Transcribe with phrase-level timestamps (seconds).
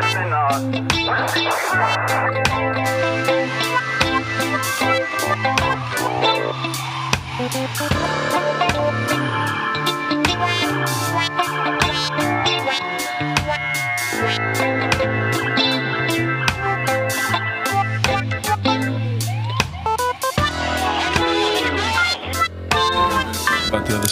[0.00, 0.32] question.
[0.32, 0.90] Uh,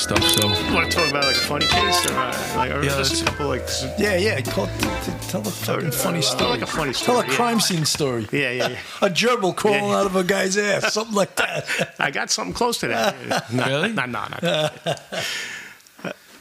[0.06, 0.58] about the other stuff.
[0.58, 2.96] So You want to talk about like a funny case or uh, like or Yeah,
[2.98, 3.62] just a couple like
[3.98, 4.40] Yeah, yeah.
[4.42, 4.72] Call, t-
[5.04, 6.50] t- tell a fucking funny uh, story.
[6.50, 7.36] like a funny Tell story, a yeah.
[7.36, 8.26] crime scene story.
[8.32, 8.68] yeah yeah.
[8.68, 8.78] yeah.
[9.06, 9.96] A gerbil crawling Yeah.
[10.00, 11.94] out of a guy's ass, something like that.
[11.98, 13.52] I got something close to that.
[13.52, 13.92] no, Really?
[13.92, 14.68] No, no, no.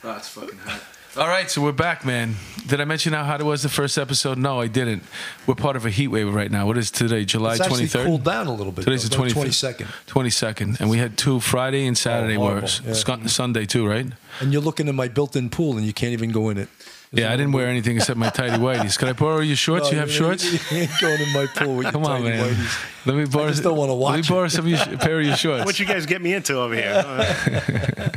[0.04, 0.82] that's fucking hot.
[1.18, 2.36] All right, so we're back, man.
[2.68, 4.38] Did I mention how hot it was the first episode?
[4.38, 5.02] No, I didn't.
[5.48, 6.68] We're part of a heat wave right now.
[6.68, 7.26] What is today?
[7.26, 8.06] July twenty third.
[8.06, 8.84] cooled down a little bit.
[8.84, 9.24] Today's the though.
[9.24, 9.32] 20th.
[9.34, 10.80] twenty second, 22nd.
[10.80, 12.70] And we had two Friday and Saturday Oh, horrible.
[12.86, 12.94] Yeah.
[12.94, 14.06] Sc- Sunday too, right?
[14.42, 16.70] and you're looking at my built-in pool, and you can't even go in it.
[17.14, 18.98] Yeah, I didn't wear anything except my tidy whities.
[19.00, 19.86] Could I borrow your shorts?
[19.86, 20.44] No, you have shorts?
[20.72, 21.76] You ain't going in my pool.
[21.78, 22.54] With your Come on, tiny man.
[22.54, 22.86] whities.
[23.06, 23.48] Let me borrow.
[23.48, 24.12] just don't wanna watch.
[24.12, 25.66] Let watch me borrow some of your, a pair of your shorts.
[25.66, 26.92] What you guys get me into over here?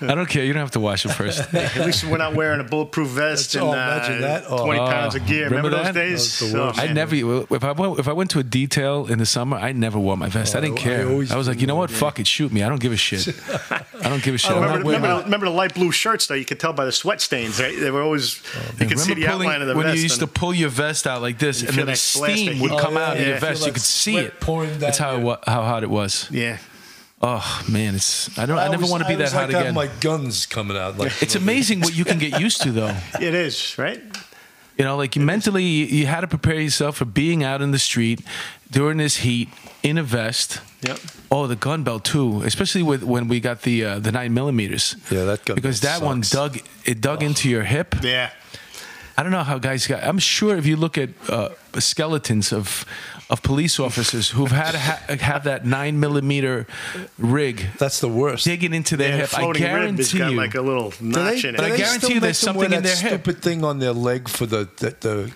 [0.00, 0.44] I don't care.
[0.44, 1.52] You don't have to wash them first.
[1.54, 4.44] at least we're not wearing a bulletproof vest That's- and uh, imagine that.
[4.48, 4.64] Oh.
[4.64, 5.44] 20 Oh, pounds of gear.
[5.48, 6.38] remember Remember, those days?
[6.52, 6.78] That was.
[6.78, 9.56] Oh, I never if I went if I went to a detail in the summer,
[9.56, 10.54] I never wore my vest.
[10.56, 11.00] I didn't Oh, I care.
[11.00, 11.90] I, always was like, you know what?
[11.90, 11.96] yeah.
[11.98, 12.62] Fuck it, shoot me.
[12.62, 13.28] I don't give a shit.
[13.70, 14.54] I don't give a shit.
[14.54, 16.34] Remember, remember, the, remember the light blue shirts though?
[16.34, 17.60] You could tell by the sweat stains.
[17.60, 17.78] Right?
[17.78, 18.40] They were always.
[18.56, 19.96] Oh, you could see Remember the pulling- outline of the when vest.
[19.98, 22.16] you used to pull your vest out like this, You and then the that blast
[22.16, 22.80] of steam would heat.
[22.80, 23.58] come Oh, out yeah, of your vest.
[23.60, 24.40] Feel You could see it.
[24.40, 26.28] pouring down That's how it, how hot it was.
[26.30, 26.58] yeah.
[27.22, 28.58] Oh man, it's I don't.
[28.58, 29.74] I, never always- want to be I that always hot like to again.
[29.74, 30.98] My guns coming out.
[30.98, 32.94] Like It's amazing what you can get used to, though.
[33.20, 34.00] It is right.
[34.78, 37.70] You know, like you mentally, you, you had to prepare yourself for being out in
[37.70, 38.20] the street
[38.70, 39.48] during this heat
[39.82, 40.60] in a vest.
[40.82, 40.98] Yep.
[41.30, 44.96] Oh, the gun belt too, especially with when we got the uh, the nine millimeters.
[45.10, 47.94] Yeah, that gun because belt that one dug it dug into your hip.
[48.02, 48.30] Yeah.
[49.18, 50.04] I don't know how guys got.
[50.04, 51.48] I'm sure if you look at uh,
[51.78, 52.84] skeletons of
[53.30, 56.66] of police officers who've had to ha- have that nine millimeter
[57.18, 58.44] rig That's the worst.
[58.44, 60.36] digging into their Yeah, hip, I floating rib has guarantee got you.
[60.36, 61.72] like a little Do they, notch in do it.
[61.72, 63.08] I guarantee you make there's something in that their hip.
[63.22, 65.32] Stupid thing on their leg for the the the.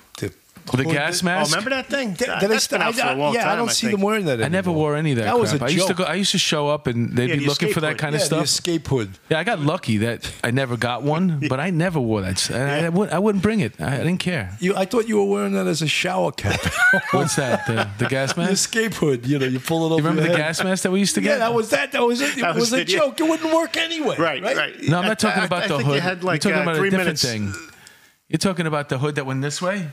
[0.79, 1.51] The the gas Oh, mask.
[1.55, 2.13] remember that thing?
[2.15, 3.53] Do That- they That's still- been out for I- a long yeah, time.
[3.53, 3.99] I don't see think.
[3.99, 4.43] them wearing that.
[4.43, 4.75] I never anymore.
[4.91, 5.25] wore any of that.
[5.25, 5.63] That was crap.
[5.63, 5.99] a I used to joke.
[5.99, 6.05] go.
[6.05, 8.13] I used to show up and they'd Yeah, be the looking for that escape kind
[8.15, 8.45] yeah, of the stuff.
[8.45, 9.11] escape hood.
[9.29, 12.51] Yeah, I got lucky that I never got one, but I never wore that.
[12.51, 13.81] I, I, wouldn't, I wouldn't bring it.
[13.81, 14.57] I, I didn't care.
[14.61, 16.61] You, I thought you were wearing that as a shower cap.
[17.13, 17.67] What's that?
[17.67, 18.53] The, the gas the mask?
[18.53, 19.27] escape hood.
[19.27, 19.95] You know, you pull it over.
[19.95, 20.47] You remember your the head.
[20.49, 21.31] gas mask that we used to get?
[21.33, 21.93] Yeah, that was that.
[21.93, 22.39] That was it.
[22.39, 22.99] It That was, was a it, yeah.
[23.01, 23.21] joke.
[23.21, 24.17] It wouldn't work anyway.
[24.19, 24.75] Right, right.
[24.83, 25.95] No, I'm not talking I- about I the think hood.
[25.97, 27.23] You had like You're talking uh, about three a different minutes.
[27.25, 27.53] thing.
[28.29, 29.89] You're talking about the hood that went this way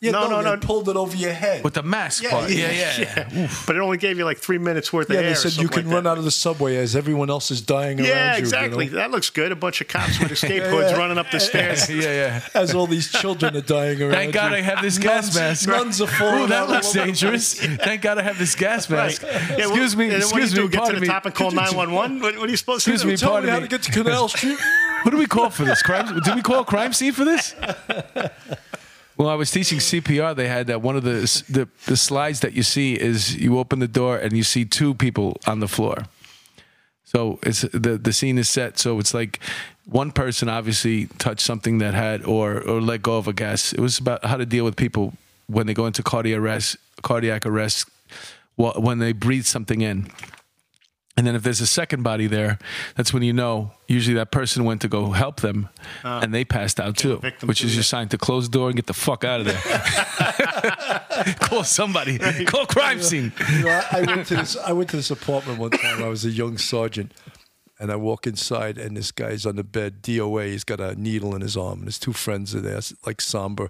[0.00, 1.64] Yeah, No, no, no, they pulled it over your head.
[1.64, 2.50] with the mask Yeah, part.
[2.50, 3.28] Yeah, yeah, yeah.
[3.32, 3.50] Yeah.
[3.66, 5.30] But it only gave you like three minutes worth yeah, of air.
[5.30, 6.10] they or said you can like run that.
[6.10, 8.36] out of the subway as everyone else is dying around Yeah, you.
[8.36, 8.86] you exactly.
[8.86, 8.92] know?
[8.94, 9.50] That looks good.
[9.50, 10.96] A bunch of cops with escape Yeah, hoods yeah.
[10.98, 11.90] running up the stairs.
[11.90, 12.40] yeah, yeah.
[12.54, 14.12] As all these children are dying around.
[14.12, 14.58] Thank God you.
[14.58, 15.68] I have this gas Nuns- mask.
[15.68, 17.54] Nuns are falling Ooh, that looks all over the dangerous.
[17.60, 19.22] Thank God I have this gas mask.
[19.22, 20.68] Yeah, Excuse me, and then what do excuse me.
[20.68, 22.20] Get to the top and call 911?
[22.20, 23.04] What, what are you supposed to do?
[23.04, 24.58] me, Tell me how to get to Canal Street.
[25.02, 25.82] What do we call for this?
[25.82, 26.20] Crime?
[26.20, 27.56] Do we call crime scene for this?
[29.18, 30.36] Well, I was teaching CPR.
[30.36, 33.80] They had that one of the, the the slides that you see is you open
[33.80, 36.04] the door and you see two people on the floor.
[37.02, 38.78] So it's the the scene is set.
[38.78, 39.40] So it's like
[39.86, 43.72] one person obviously touched something that had or or let go of a gas.
[43.72, 45.14] It was about how to deal with people
[45.48, 47.90] when they go into cardiac arrest, cardiac arrest,
[48.56, 50.06] when they breathe something in.
[51.18, 52.60] And then if there's a second body there,
[52.94, 55.68] that's when you know usually that person went to go help them
[56.04, 58.86] and they passed out too, which is your sign to close the door and get
[58.86, 61.34] the fuck out of there.
[61.40, 62.18] Call somebody.
[62.44, 63.32] Call crime scene.
[63.52, 64.56] You know, I, I went to this.
[64.56, 66.04] I went to this apartment one time.
[66.04, 67.12] I was a young sergeant,
[67.80, 70.52] and I walk inside, and this guy's on the bed, DOA.
[70.52, 73.64] He's got a needle in his arm, and his two friends are there, like somber.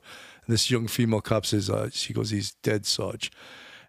[0.44, 3.30] And this young female cop says, uh, "She goes, he's dead, Sarge."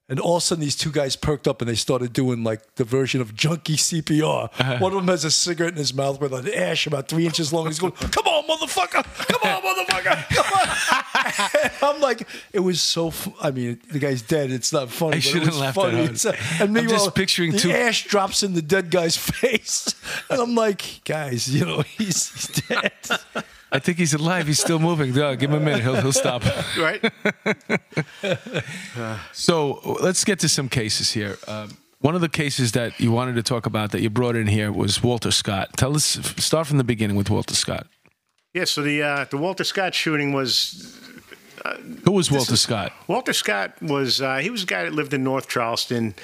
[0.09, 2.75] And all of a sudden, these two guys perked up and they started doing like
[2.75, 4.49] the version of junkie CPR.
[4.59, 4.77] Uh-huh.
[4.79, 7.53] One of them has a cigarette in his mouth with an ash about three inches
[7.53, 7.67] long.
[7.67, 9.03] He's going, "Come on, motherfucker!
[9.27, 10.35] Come on, motherfucker!
[10.35, 11.03] Come on!"
[11.81, 13.13] I'm like, it was so.
[13.41, 14.51] I mean, the guy's dead.
[14.51, 15.11] It's not funny.
[15.13, 15.97] I but it shouldn't was laugh that funny.
[15.97, 16.09] hard.
[16.11, 19.17] It's, uh, and I'm meanwhile, just picturing the two- ash drops in the dead guy's
[19.41, 19.93] face,
[20.29, 22.91] and I'm like, guys, you know, he's, he's dead.
[23.71, 24.47] I think he's alive.
[24.47, 25.13] He's still moving.
[25.13, 25.81] Dog, give him a minute.
[25.83, 26.43] He'll, he'll stop.
[26.77, 27.03] Right?
[29.33, 31.37] So let's get to some cases here.
[31.47, 34.47] Um, one of the cases that you wanted to talk about that you brought in
[34.47, 35.69] here was Walter Scott.
[35.77, 36.03] Tell us,
[36.37, 37.87] start from the beginning with Walter Scott.
[38.53, 40.99] Yeah, so the uh, the Walter Scott shooting was
[42.05, 42.93] Who was Walter Scott?
[43.07, 46.15] Walter Scott was uh, he was a guy that lived in North Charleston,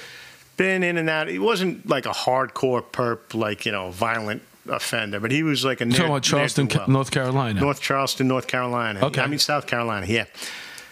[0.57, 1.27] been in and out.
[1.27, 5.81] He wasn't like a hardcore perp, like you know, violent offender, but he was like
[5.81, 7.59] a talking about Charleston, Ca- North Carolina.
[7.59, 9.05] North Charleston, North Carolina.
[9.05, 9.21] Okay.
[9.21, 10.05] I mean South Carolina.
[10.07, 10.25] Yeah.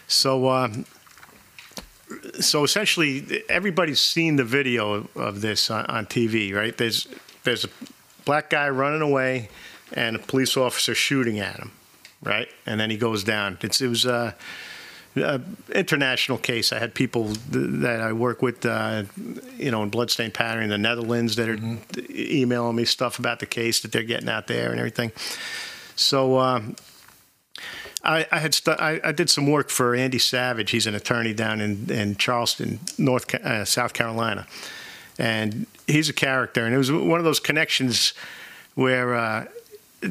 [0.06, 0.84] So, um,
[2.40, 6.76] so essentially, everybody's seen the video of this on, on TV, right?
[6.76, 7.08] There's
[7.44, 7.68] there's a
[8.24, 9.48] black guy running away,
[9.92, 11.72] and a police officer shooting at him,
[12.24, 12.48] right?
[12.66, 13.58] And then he goes down.
[13.60, 14.34] It's it was a,
[15.16, 15.40] a
[15.72, 16.72] international case.
[16.72, 19.04] I had people th- that I work with, uh,
[19.56, 21.58] you know, in bloodstain pattern in the Netherlands that are
[22.10, 25.12] emailing me stuff about the case that they're getting out there and everything.
[25.96, 26.38] So.
[26.38, 26.76] Um,
[28.06, 30.72] I, I had stu- I, I did some work for Andy Savage.
[30.72, 34.46] He's an attorney down in, in Charleston, North uh, South Carolina,
[35.18, 36.66] and he's a character.
[36.66, 38.12] And it was one of those connections
[38.74, 39.14] where.
[39.14, 39.46] Uh,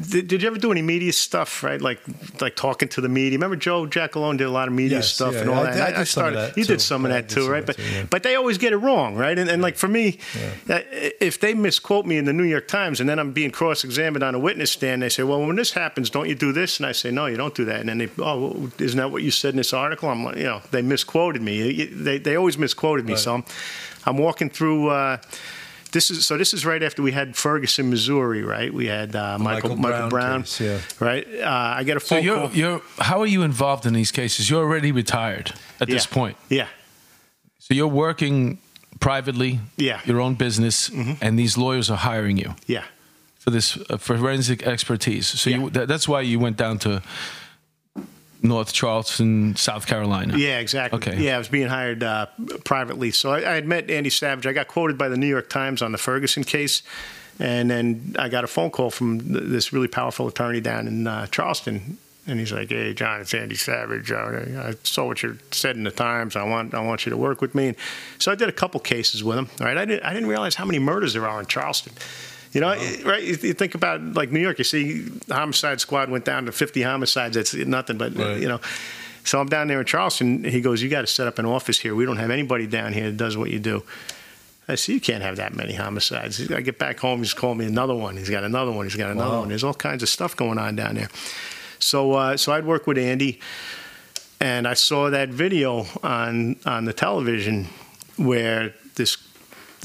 [0.00, 1.80] did, did you ever do any media stuff, right?
[1.80, 2.00] Like,
[2.40, 3.38] like talking to the media.
[3.38, 5.94] Remember Joe Giacalone did a lot of media Yes, stuff yeah, and all I that.
[5.94, 6.72] I did some of that, You too.
[6.74, 7.64] did some of that too, right?
[7.64, 8.06] But that, too, yeah.
[8.10, 9.38] but they always get it wrong, right?
[9.38, 10.18] And, and like for me,
[10.68, 10.80] uh,
[11.20, 14.34] if they misquote me in the New York Times and then I'm being cross-examined on
[14.34, 16.92] a witness stand, they say, "Well, when this happens, don't you do this?" And I
[16.92, 19.50] say, "No, you don't do that." And then they, "Oh, isn't that what you said
[19.50, 21.84] in this article?" I'm like, you know, they misquoted me.
[21.86, 23.12] They they always misquoted me.
[23.12, 23.18] Right.
[23.20, 23.44] So I'm,
[24.06, 24.88] I'm walking through.
[24.88, 25.18] Uh,
[25.94, 26.36] this is so.
[26.36, 28.74] This is right after we had Ferguson, Missouri, right?
[28.74, 30.78] We had uh, Michael Michael Michael Brown Brown, case, yeah.
[31.00, 31.26] right?
[31.40, 32.50] Uh, I got a So you're call.
[32.50, 34.50] you're how are you involved in these cases?
[34.50, 36.36] You're already retired at this point.
[36.50, 36.66] Yeah,
[37.58, 38.58] So you're working
[39.00, 40.00] privately, Yeah.
[40.04, 42.84] your own business, and these lawyers are hiring you yeah.
[43.38, 45.26] for this uh, forensic expertise.
[45.40, 47.02] So you, that, that's why you went down to
[48.44, 50.36] North Charleston, South Carolina.
[50.36, 50.98] Yeah, exactly.
[50.98, 51.20] Okay.
[51.20, 52.26] Yeah, I was being hired uh,
[52.64, 53.10] privately.
[53.10, 54.46] So I, I had met Andy Savage.
[54.46, 56.82] I got quoted by the New York Times on the Ferguson case.
[57.40, 61.06] And then I got a phone call from th- this really powerful attorney down in
[61.06, 61.98] uh, Charleston.
[62.26, 64.10] And he's like, "Hey, John, it's Andy Savage.
[64.12, 64.16] Uh,
[64.56, 66.36] I saw what you said in the Times.
[66.36, 67.76] I want, I want you to work with me." And
[68.18, 69.48] so I did a couple cases with him.
[69.60, 69.76] Right?
[69.76, 71.92] I didn't, I didn't realize how many murders there are in Charleston.
[72.54, 72.68] You know,
[73.04, 73.22] right?
[73.22, 74.58] You, you think about like New York.
[74.58, 77.34] You see, the homicide squad went down to 50 homicides.
[77.34, 78.40] That's nothing, but Right.
[78.40, 78.60] you know.
[79.24, 80.44] So I'm down there in Charleston.
[80.44, 81.94] He goes, "You got to set up an office here.
[81.94, 83.82] We don't have anybody down here that does what you do."
[84.68, 87.18] I said, "You can't have that many homicides." I get back home.
[87.20, 88.16] He's called me another one.
[88.16, 88.86] He's got another one.
[88.86, 89.40] He's got another Wow.
[89.40, 89.48] one.
[89.48, 91.08] There's all kinds of stuff going on down there.
[91.80, 93.40] So, uh, so I'd work with Andy,
[94.40, 97.66] and I saw that video on on the television
[98.16, 99.16] where this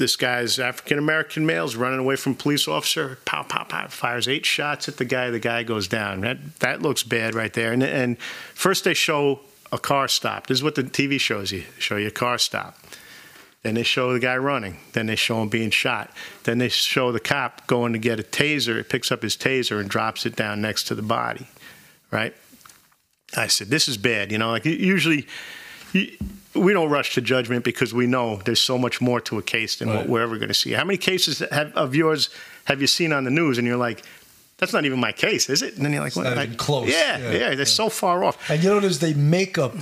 [0.00, 3.18] this guy's African American male's running away from police officer.
[3.26, 3.86] Pow, pow, pow.
[3.86, 5.30] Fires eight shots at the guy.
[5.30, 6.22] The guy goes down.
[6.22, 7.72] That that looks bad right there.
[7.72, 10.48] And and first they show a car stop.
[10.48, 11.64] This is what the TV shows you.
[11.78, 12.76] Show you a car stop.
[13.62, 14.78] Then they show the guy running.
[14.94, 16.10] Then they show him being shot.
[16.44, 18.80] Then they show the cop going to get a taser.
[18.80, 21.46] It picks up his taser and drops it down next to the body.
[22.10, 22.34] Right?
[23.36, 24.32] I said, this is bad.
[24.32, 25.26] You know, like usually
[25.92, 26.16] you-
[26.54, 29.76] we don't rush to judgment because we know there's so much more to a case
[29.76, 30.72] than what we're ever going to see.
[30.72, 32.28] How many cases have, of yours
[32.64, 34.02] have you seen on the news and you're like,
[34.58, 35.76] that's not even my case, is it?
[35.76, 36.88] And then you're like, not "What?" even I- close.
[36.88, 38.50] Yeah, Yeah, yeah, they're so far off.
[38.50, 39.72] And you notice they make up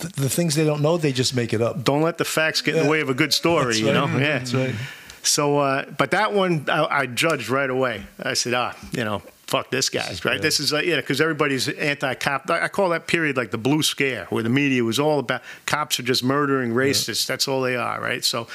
[0.00, 0.96] the, the things they don't know.
[0.96, 1.84] They just make it up.
[1.84, 4.06] Don't let the facts get in the way of a good story, you know?
[4.06, 4.38] Yeah.
[4.38, 4.74] That's right.
[5.22, 8.04] So, uh, but that one I, I judged right away.
[8.22, 10.40] I said, ah, you know, fuck this guy, right?
[10.40, 12.50] This is like, yeah, because everybody's anti-cop.
[12.50, 15.42] I I call that period like the blue scare, where the media was all about
[15.66, 17.26] cops are just murdering racists.
[17.26, 18.24] That's all they are, right?
[18.24, 18.48] So,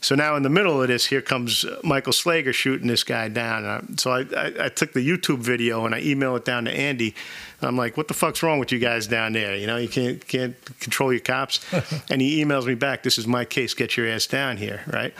[0.00, 3.28] so now in the middle of this, here comes uh, Michael Slager shooting this guy
[3.28, 3.64] down.
[3.64, 6.70] I, so I, I, I took the YouTube video and I emailed it down to
[6.70, 7.14] Andy.
[7.60, 9.56] I'm like, what the fuck's wrong with you guys down there?
[9.56, 11.60] You know, you can't can't control your cops.
[12.10, 13.74] and he emails me back, this is my case.
[13.74, 15.14] Get your ass down here, right?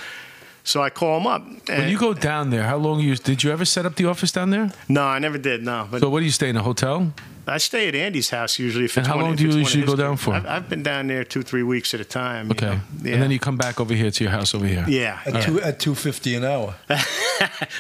[0.69, 1.43] So I call him up.
[1.47, 4.05] When and- you go down there, how long you did you ever set up the
[4.05, 4.71] office down there?
[4.89, 5.63] no, I never did.
[5.65, 7.13] No, but So what do you stay in a hotel?
[7.47, 8.89] I stay at Andy's house usually.
[8.89, 10.35] For And how 20 long do you it's one of usually go down for?
[10.35, 12.49] I've, I've been down there two, three weeks at a time.
[12.49, 12.67] you Okay.
[12.67, 12.81] know.
[13.03, 13.13] Yeah.
[13.15, 14.85] And then you come back over here to your house over here.
[14.87, 15.21] yeah.
[15.25, 16.75] At two at two fifty an hour.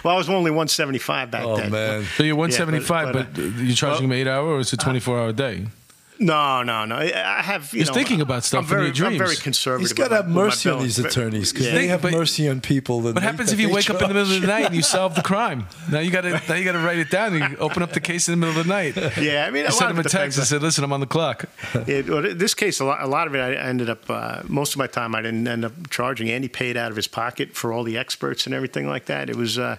[0.02, 1.70] well, I was only 175 back Oh then.
[1.70, 2.04] man.
[2.16, 5.18] So you're 175, but- but, uh, you're charging them eight hour, or it's a 24
[5.20, 5.66] hour day?
[6.20, 6.96] No, no, no.
[6.96, 7.72] I I have.
[7.72, 9.82] You He's know, thinking about stuff I'm in very, your I'm very conservative.
[9.82, 11.74] He's got to have my- with my mercy on these attorneys because Yeah.
[11.74, 13.02] they have But- mercy on people.
[13.02, 14.66] That What happens that if you they wake up in the middle of the night
[14.66, 15.68] and you solve the crime?
[15.90, 17.34] Now you got to now you got to write it down.
[17.34, 18.96] And you open up the case in the middle of the night.
[19.20, 21.06] Yeah, I mean, I sent him a text depends and said, "Listen, I'm on the
[21.06, 21.44] clock."
[21.86, 24.10] It, well, this case, a lot, a lot of it, I ended up.
[24.10, 26.28] Uh, most of my time, I didn't end up charging.
[26.30, 29.30] Andy paid out of his pocket for all the experts and everything like that.
[29.30, 29.76] It was uh,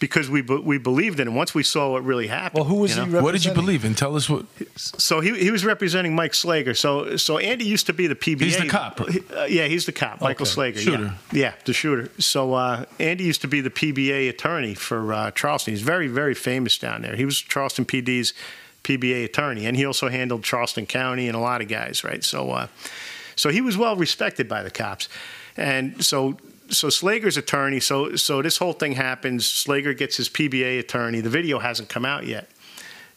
[0.00, 1.30] because we be- we believed in it.
[1.32, 2.60] Once we saw what really happened.
[2.60, 3.22] Well, who was you he know?
[3.22, 3.94] What did you believe in?
[3.94, 4.46] Tell us what.
[4.76, 6.76] So he he was representing Mike Slager.
[6.76, 8.40] So so Andy used to be the PBA.
[8.42, 9.08] He's the cop.
[9.08, 10.20] He- uh, yeah, he's the cop.
[10.20, 10.78] Michael Slager.
[10.78, 11.14] Shooter.
[11.32, 11.38] Yeah.
[11.40, 12.10] yeah, the shooter.
[12.18, 15.72] So uh, Andy used to be the PBA attorney for uh, Charleston.
[15.74, 17.16] He's very very famous down there.
[17.16, 18.34] He was Charleston PD's
[18.84, 22.04] PBA attorney, and he also handled Charleston County and a lot of guys.
[22.04, 22.22] Right.
[22.22, 22.66] So uh,
[23.34, 25.08] so he was well respected by the cops,
[25.56, 26.36] and so.
[26.70, 27.80] So Slager's attorney.
[27.80, 29.44] So so this whole thing happens.
[29.44, 31.20] Slager gets his PBA attorney.
[31.20, 32.48] The video hasn't come out yet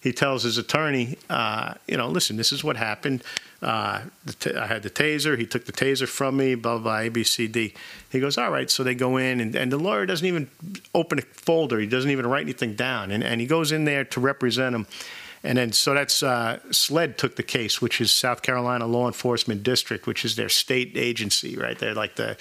[0.02, 3.24] he tells his attorney, uh, you know, listen, this is what happened.
[3.62, 4.02] Uh,
[4.40, 5.38] t- I had the taser.
[5.38, 6.56] He took the taser from me.
[6.56, 6.82] Blah blah.
[6.82, 7.76] blah A B C D.
[8.10, 8.70] He goes, all right.
[8.70, 10.50] So they go in, and, and the lawyer doesn't even
[10.96, 11.80] open a folder.
[11.80, 14.88] He doesn't even write anything down, and and he goes in there to represent him.
[15.44, 19.64] And then, so that's uh, SLED took the case, which is South Carolina Law Enforcement
[19.64, 21.78] District, which is their state agency, right?
[21.78, 22.38] They're like the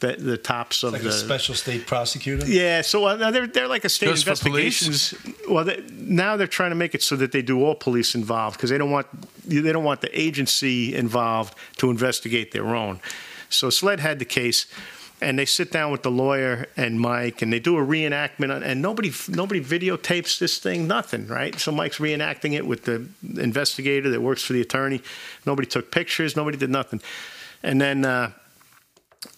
[0.00, 2.46] the, the tops of Like the a special state prosecutor.
[2.46, 5.14] yeah, so uh, now they're they're like a state Just for investigations.
[5.48, 8.56] Well, they, now they're trying to make it so that they do all police involved
[8.56, 9.06] because they don't want
[9.44, 13.00] they don't want the agency involved to investigate their own.
[13.50, 14.66] So SLED had the case,
[15.20, 18.80] and they sit down with the lawyer and Mike, and they do a reenactment, and
[18.80, 21.58] nobody nobody videotapes this thing, nothing, right?
[21.58, 23.08] So Mike's reenacting it with the
[23.40, 25.02] investigator that works for the attorney.
[25.44, 27.00] Nobody took pictures, nobody did nothing,
[27.64, 28.04] and then.
[28.04, 28.30] Uh,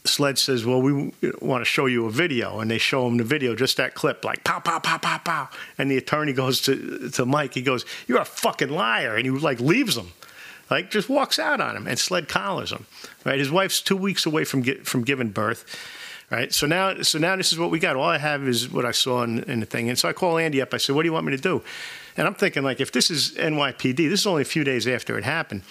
[0.04, 3.24] SLED says, "Well, we want to show you a video," and they show him the
[3.24, 5.48] video, just that clip, like pow, pow, pow, pow, pow.
[5.78, 7.54] And the attorney goes to to Mike.
[7.54, 10.12] He goes, "You're a fucking liar," and he like leaves him,
[10.70, 11.86] like just walks out on him.
[11.86, 12.86] And SLED collars him.
[13.24, 15.64] Right, his wife's two weeks away from get, from giving birth.
[16.30, 17.96] Right, so now so now this is what we got.
[17.96, 20.38] All I have is what I saw in, in the thing, and so I call
[20.38, 20.74] Andy up.
[20.74, 21.62] I said, "What do you want me to do?"
[22.16, 25.16] And I'm thinking like, if this is NYPD, this is only a few days after
[25.16, 25.62] it happened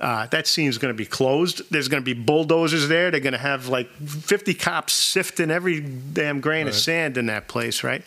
[0.00, 1.62] uh, that scene's going to be closed.
[1.70, 3.10] There's going to be bulldozers there.
[3.10, 7.48] They're going to have like 50 cops sifting every damn grain of sand in that
[7.48, 8.02] place, right?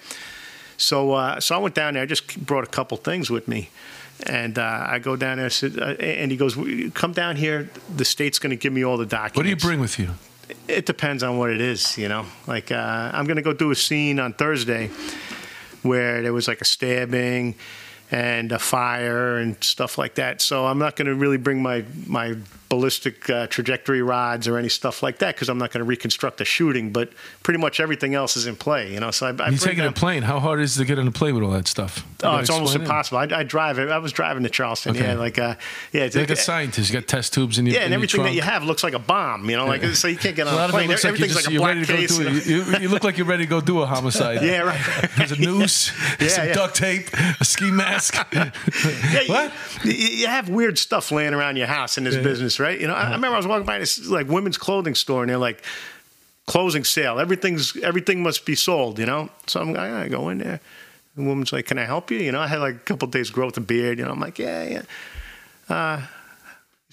[0.78, 2.04] So, uh, so I went down there.
[2.04, 3.70] I just brought a couple things with me,
[4.26, 5.46] and uh, I go down there.
[5.46, 6.58] I said, uh, and he goes,
[6.94, 7.70] "Come down here.
[7.96, 10.10] The state's going to give me all the documents." What do you bring with you?
[10.68, 12.26] It depends on what it is, you know.
[12.48, 14.90] Like uh, I'm going to go do a scene on Thursday
[15.84, 17.56] where there was like a stabbing
[18.14, 20.40] and a fire and stuff like that.
[20.42, 22.36] So I'm not going to really bring my my
[22.70, 26.38] ballistic uh, trajectory rods or any stuff like that because I'm not going to reconstruct
[26.38, 26.92] the shooting.
[26.92, 27.12] But
[27.44, 29.12] pretty much everything else is in play, you know.
[29.12, 30.24] So I, I You taking a plane?
[30.24, 32.04] How hard is it to get on a plane with all that stuff?
[32.24, 32.82] You Oh, it's almost it.
[32.82, 33.18] impossible.
[33.20, 33.90] I, I drive it.
[33.90, 34.96] I was driving to Charleston.
[34.96, 35.08] Okay.
[35.08, 35.56] Yeah, like uh,
[35.92, 36.90] yeah, it's like a scientist.
[36.92, 38.94] You got test tubes in your yeah, and your everything that you have looks like
[38.94, 39.50] a bomb.
[39.50, 40.90] You know, like so you can't get A on a, it plane.
[40.90, 42.48] like Everything's just, like a black ready to go case.
[42.48, 44.42] You, you- you look like you're ready to go do a homicide.
[44.44, 45.10] Yeah, right.
[45.18, 46.54] There's a noose, Yeah, some yeah.
[46.54, 48.03] duct tape, a ski mask.
[48.34, 48.52] Yeah,
[49.22, 49.52] you- What?
[49.84, 52.80] You, you have weird stuff laying around your house in this business, right?
[52.80, 55.30] You know, I, I remember I was walking by this like women's clothing store, and
[55.30, 55.64] they're like
[56.46, 57.20] closing sale.
[57.20, 59.00] Everything's everything must be sold.
[59.00, 60.60] You know, so I'm I go in there.
[61.16, 63.30] The woman's like, "Can I help you?" You know, I had like a couple days
[63.30, 64.00] growth of beard.
[64.00, 64.82] You know, I'm like, "Yeah, yeah."
[65.70, 66.02] Uh,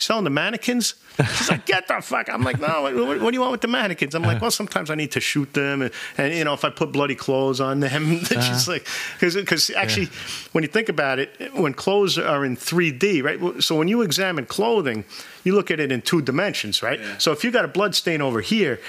[0.00, 0.94] selling the mannequins?
[1.16, 2.28] She's like, get the fuck.
[2.28, 4.14] I'm like, no, what, what, what do you want with the mannequins?
[4.14, 5.82] I'm like, well, sometimes I need to shoot them.
[5.82, 8.72] And, and you know, if I put bloody clothes on them, she's uh-huh.
[8.72, 8.88] like,
[9.20, 10.08] because actually,
[10.52, 13.62] when you think about it, when clothes are in 3D, right?
[13.62, 15.04] So when you examine clothing,
[15.44, 17.00] you look at it in two dimensions, right?
[17.18, 18.80] So if you got a blood stain over here,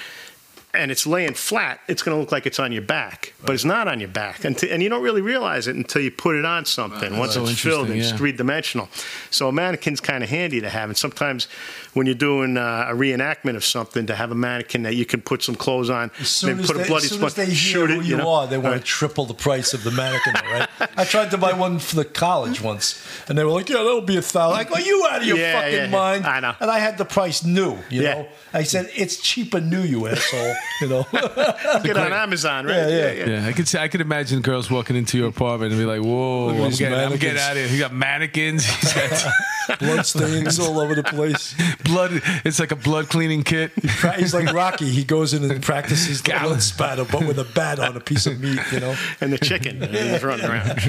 [0.74, 3.64] and it's laying flat, it's going to look like it's on your back, but it's
[3.64, 6.44] not on your back, and, and you don't really realize it until you put it
[6.46, 7.18] on something.
[7.18, 8.88] Once so it's filled, interesting, it's three dimensional.
[9.30, 11.44] So a mannequin's kind of handy to have, and sometimes
[11.92, 15.20] when you're doing uh, a reenactment of something, to have a mannequin that you can
[15.20, 17.32] put some clothes on, As soon, then as, put they, a bloody as, soon as
[17.32, 18.06] spot, they hear shoot who it.
[18.06, 18.30] you, know?
[18.30, 18.78] are, they want Right.
[18.80, 20.68] to triple the price of the mannequin, right?
[20.96, 24.00] I tried to buy one for the college once, and they were like, "Yeah, that'll
[24.00, 24.56] be a thousand.
[24.56, 26.24] Like, are you out of your Yeah, fucking yeah, mind?
[26.26, 26.54] I know.
[26.60, 27.72] And I had the price new.
[27.90, 28.14] You Yeah.
[28.14, 30.54] know, I said it's cheaper new, you asshole.
[30.80, 32.74] You know, Get on Amazon, right?
[32.74, 33.28] Yeah, yeah.
[33.28, 36.00] Yeah, I could see, I could imagine girls walking into your apartment and be like,
[36.00, 38.64] "Whoa, I'm getting, I'm getting out of here." He got mannequins.
[38.80, 41.54] He's got blood stains all over the place.
[41.84, 42.20] blood.
[42.44, 43.70] It's like a blood cleaning kit.
[44.16, 44.90] He's like Rocky.
[44.90, 48.26] He goes in and practices the blood spatter, but with a bat on a piece
[48.26, 48.60] of meat.
[48.72, 48.96] You know.
[49.20, 50.80] And the chicken is running around.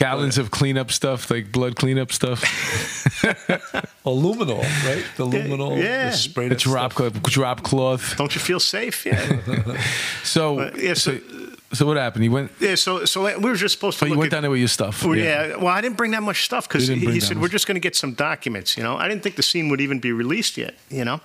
[0.00, 2.40] Gallons of cleanup stuff, like blood cleanup stuff.
[4.04, 5.04] Aluminol, right?
[5.16, 5.76] The aluminol.
[5.82, 6.10] yeah.
[6.10, 7.22] the spray The that drop stuff.
[7.22, 8.16] drop cloth.
[8.16, 9.04] Don't you feel safe?
[9.06, 9.76] Yeah.
[10.24, 12.24] So, But, yeah, so, so- so what happened?
[12.24, 12.50] You went.
[12.58, 12.74] yeah.
[12.74, 14.04] So, so we were just supposed to.
[14.04, 15.04] Oh, you went at, down there with your stuff.
[15.04, 15.54] Well, yeah.
[15.54, 17.42] Well, I didn't bring that much stuff because he, he said much.
[17.42, 18.76] we're just going to get some documents.
[18.76, 20.74] You know, I didn't think the scene would even be released yet.
[20.88, 21.20] You know,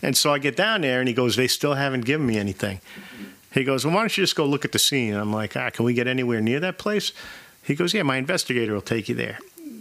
[0.00, 2.80] and so I get down there and he goes, "They still haven't given me anything."
[3.52, 5.56] He goes, "Well, why don't you just go look at the scene?" And I'm like,
[5.56, 7.10] "Ah, can we get anywhere near that place?"
[7.68, 9.38] He goes, "Yeah, my investigator will take you there."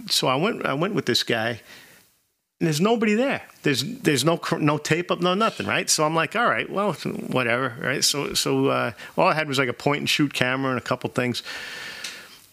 [0.10, 0.66] So I went.
[0.66, 1.62] I went with this guy.
[2.60, 3.44] And there's nobody there.
[3.62, 5.88] There's there's no no tape up, no nothing, right?
[5.90, 8.04] So I'm like, all right, well, whatever, right?
[8.04, 10.84] So so uh, all I had was like a point and shoot camera and a
[10.84, 11.44] couple things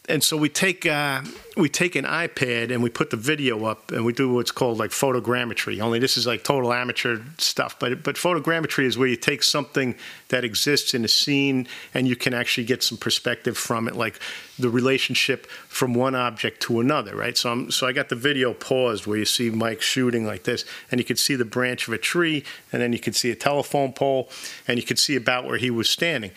[0.08, 1.22] and so we take uh,
[1.56, 4.78] we take an iPad and we put the video up and we do what's called
[4.78, 5.80] like photogrammetry.
[5.80, 9.94] Only this is like total amateur stuff, but but photogrammetry is where you take something
[10.28, 14.20] that exists in a scene and you can actually get some perspective from it, like
[14.58, 17.36] the relationship from one object to another, right?
[17.36, 20.64] So I'm, so I got the video paused where you see Mike shooting like this,
[20.90, 23.36] and you could see the branch of a tree, and then you could see a
[23.36, 24.28] telephone pole,
[24.68, 26.30] and you could see about where he was standing.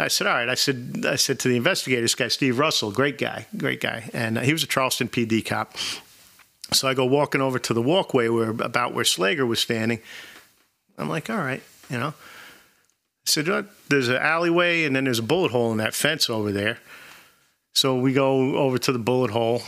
[0.00, 0.48] I said, all right.
[0.48, 4.10] I said, I said to the investigator, this guy Steve Russell, great guy, great guy,
[4.12, 5.76] and uh, he was a Charleston PD cop.
[6.72, 10.00] So I go walking over to the walkway where about where Slager was standing.
[10.98, 12.14] I'm like, all right, you know.
[13.26, 16.30] I said, "Uh, there's an alleyway and then there's a bullet hole in that fence
[16.30, 16.78] over there.
[17.72, 19.62] So we go over to the bullet hole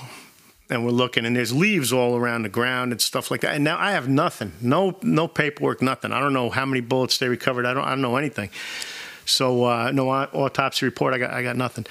[0.71, 3.55] and we're looking and there's leaves all around the ground and stuff like that.
[3.55, 6.13] And now I have nothing, no no paperwork, nothing.
[6.13, 7.67] I don't know how many bullets they recovered.
[7.67, 8.51] I don't I don't know anything.
[9.27, 11.15] So uh, no autopsy report.
[11.15, 11.87] I got I got nothing.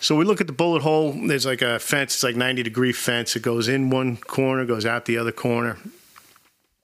[0.00, 1.12] So we look at the bullet hole.
[1.12, 2.14] There's like a fence.
[2.14, 3.36] It's like 90 degree fence.
[3.36, 5.78] It goes in one corner, goes out the other corner,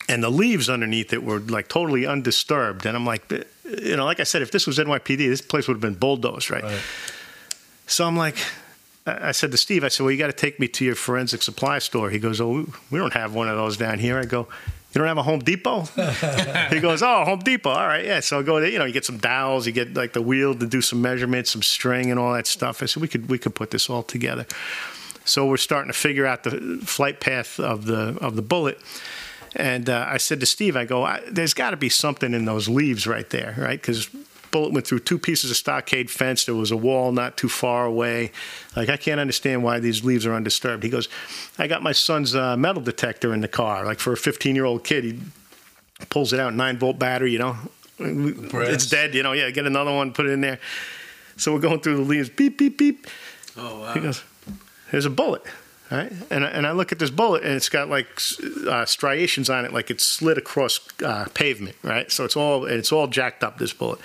[0.08, 2.86] and the leaves underneath it were like totally undisturbed.
[2.86, 3.28] And I'm like,
[3.82, 6.48] you know, like I said, if this was NYPD, this place would have been bulldozed,
[6.50, 6.62] right?
[6.62, 6.80] Right.
[7.88, 8.36] So I'm like,
[9.04, 10.94] I I said to Steve, I said, well, you got to take me to your
[10.94, 12.10] forensic supply store.
[12.10, 14.18] He goes, oh, we don't have one of those down here.
[14.18, 14.46] I go,
[14.92, 15.82] you don't have a Home Depot?
[16.70, 17.70] he goes, oh, Home Depot.
[17.70, 18.20] All right, yeah.
[18.20, 20.54] So I go there, you know, you get some dowels, you get like the wheel
[20.54, 22.82] to do some measurements, some string and all that stuff.
[22.82, 24.46] I said, we could, we could put this all together.
[25.24, 28.80] So we're starting to figure out the flight path of the, of the bullet.
[29.54, 32.46] And uh, I said to Steve, I go, I, there's got to be something in
[32.46, 33.80] those leaves right there, right?
[33.80, 34.08] Because
[34.50, 36.44] bullet went through two pieces of stockade fence.
[36.44, 38.32] There was a wall not too far away.
[38.76, 40.82] Like I can't understand why these leaves are undisturbed.
[40.82, 41.08] He goes,
[41.58, 43.84] I got my son's uh, metal detector in the car.
[43.84, 45.20] Like for a 15 year old kid, he
[46.10, 47.32] pulls it out, nine volt battery.
[47.32, 47.56] You know,
[47.98, 48.68] brass.
[48.68, 49.14] it's dead.
[49.14, 50.58] You know, yeah, get another one, put it in there.
[51.36, 53.06] So we're going through the leaves, beep beep beep.
[53.56, 53.92] Oh wow.
[53.94, 54.22] He goes,
[54.90, 55.42] "There's a bullet."
[55.90, 56.12] Right?
[56.30, 58.08] and I- and I look at this bullet, and it's got like
[58.68, 61.76] uh, striations on it, like it's slid across uh, pavement.
[61.82, 63.56] Right, so it's all it's all jacked up.
[63.58, 63.98] This bullet.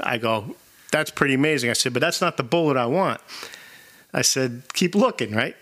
[0.00, 0.56] I go,
[0.92, 3.20] "That's pretty amazing." I said, "But that's not the bullet I want."
[4.12, 5.56] I said, "Keep looking." Right,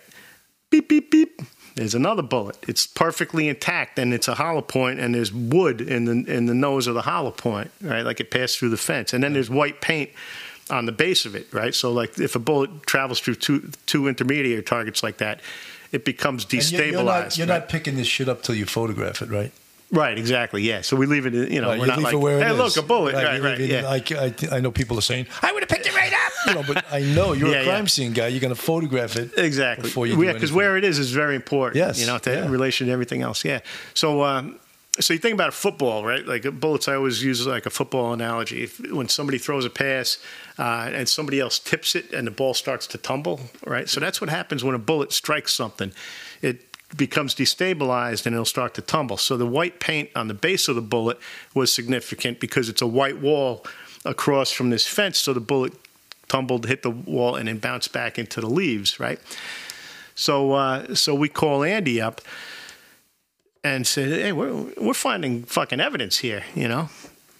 [0.70, 1.42] beep beep beep.
[1.76, 2.56] There's another bullet.
[2.68, 6.54] It's perfectly intact, and it's a hollow point, and there's wood in the in the
[6.54, 8.02] nose of the hollow point, right?
[8.04, 10.10] Like it passed through the fence, and then there's white paint
[10.70, 11.74] on the base of it, right?
[11.74, 15.40] So like if a bullet travels through two two intermediary targets like that,
[15.90, 16.92] it becomes And destabilized.
[16.92, 17.58] You're, not, you're right?
[17.60, 19.52] not picking this shit up till you photograph it, right?
[19.94, 20.80] Right, exactly, yeah.
[20.82, 23.14] So we leave it, you know, Right, we're you not like, hey, look, a bullet,
[23.14, 23.82] right, right, it- yeah.
[23.82, 26.32] Like I, I know people are saying, I would have picked it right up.
[26.46, 27.70] You know, but I know you're Yeah, a yeah.
[27.70, 28.28] crime scene guy.
[28.28, 29.84] You're going to photograph it Exactly.
[29.88, 31.76] before you yeah, because where it is is very important.
[31.76, 32.44] Yes, You know, to, yeah.
[32.44, 33.44] in relation to everything else.
[33.44, 33.60] Yeah.
[33.94, 34.58] So, um,
[35.00, 36.24] so you think about a football, right?
[36.24, 38.62] Like bullets, I always use like a football analogy.
[38.64, 40.18] If, when somebody throws a pass
[40.58, 43.88] uh, and somebody else tips it and the ball starts to tumble, right?
[43.88, 45.90] So that's what happens when a bullet strikes something.
[46.42, 49.16] It becomes destabilized and it'll start to tumble.
[49.16, 51.18] So the white paint on the base of the bullet
[51.54, 53.64] was significant because it's a white wall
[54.04, 55.18] across from this fence.
[55.18, 55.72] So the bullet
[56.28, 59.18] tumbled, hit the wall, and then bounced back into the leaves, right?
[60.14, 62.20] So, uh, so we call Andy up
[63.62, 66.90] and said, "Hey, we're we're finding fucking evidence here, you know."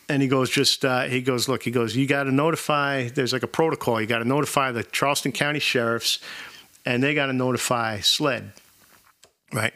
[0.09, 3.09] And he goes, "Just uh, he goes, look, he goes, you got to notify.
[3.09, 4.01] There's like a protocol.
[4.01, 6.19] You got to notify the Charleston County sheriffs,
[6.85, 8.53] and they got to notify SLED,
[9.55, 9.73] right?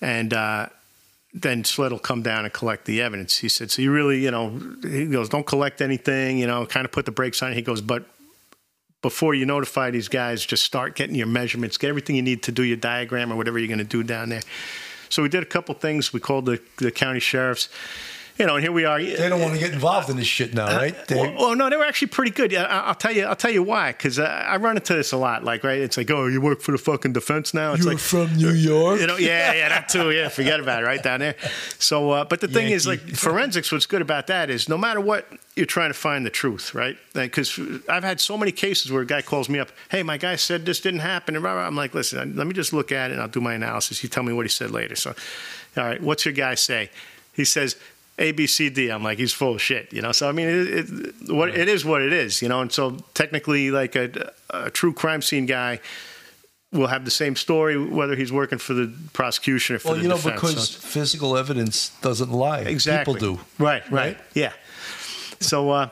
[0.00, 0.68] And uh,
[1.34, 4.30] then SLED will come down and collect the evidence." He said, "So you really, you
[4.30, 7.62] know," he goes, "Don't collect anything, you know, kind of put the brakes on." He
[7.62, 8.04] goes, "But."
[9.02, 12.52] Before you notify these guys, just start getting your measurements, get everything you need to
[12.52, 14.42] do your diagram or whatever you're going to do down there.
[15.08, 16.12] So we did a couple things.
[16.12, 17.70] We called the, the county sheriffs,
[18.40, 18.98] you know, and here we are.
[19.00, 21.06] They don't want to get involved in this shit now, right?
[21.06, 22.50] They, Well, well, no, they were actually pretty good.
[22.50, 23.24] Yeah, I- I'll tell you.
[23.24, 23.92] I'll tell you why.
[23.92, 25.44] Because uh, I run into this a lot.
[25.44, 25.78] Like, right?
[25.78, 27.74] It's like, oh, you work for the fucking defense now.
[27.74, 28.98] It's You're like, from New York.
[29.00, 30.10] you know, yeah, yeah, that too.
[30.10, 31.36] Yeah, forget about it, right down there.
[31.78, 35.00] So, uh, but the thing is, like forensics, what's good about that is no matter
[35.00, 35.26] what,
[35.56, 36.96] you're trying to find the truth, right?
[37.12, 40.36] Because I've had so many cases where a guy calls me up, hey, my guy
[40.36, 41.46] said this didn't happen, and.
[41.50, 44.02] I'm like, listen, let me just look at it and I'll do my analysis.
[44.02, 44.94] You tell me what he said later.
[44.94, 45.14] So,
[45.76, 46.90] all right, what's your guy say?
[47.32, 47.76] He says.
[48.20, 48.90] A B C D.
[48.90, 50.12] I'm like he's full of shit, you know.
[50.12, 52.60] So I mean, it, it, what it is, what it is, you know.
[52.60, 55.80] And so technically, like a, a true crime scene guy,
[56.72, 60.02] will have the same story whether he's working for the prosecution or for well, the
[60.02, 60.34] you know, defense.
[60.40, 62.60] because So- physical evidence doesn't lie.
[62.60, 63.40] exactly People do.
[63.58, 64.18] Right, right, Right?
[64.34, 64.52] yeah.
[65.40, 65.88] So, uh,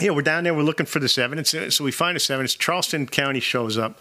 [0.00, 0.54] yeah, we're down there.
[0.54, 1.54] We're looking for this evidence.
[1.76, 2.54] So we find this evidence.
[2.54, 3.98] Charleston County shows up,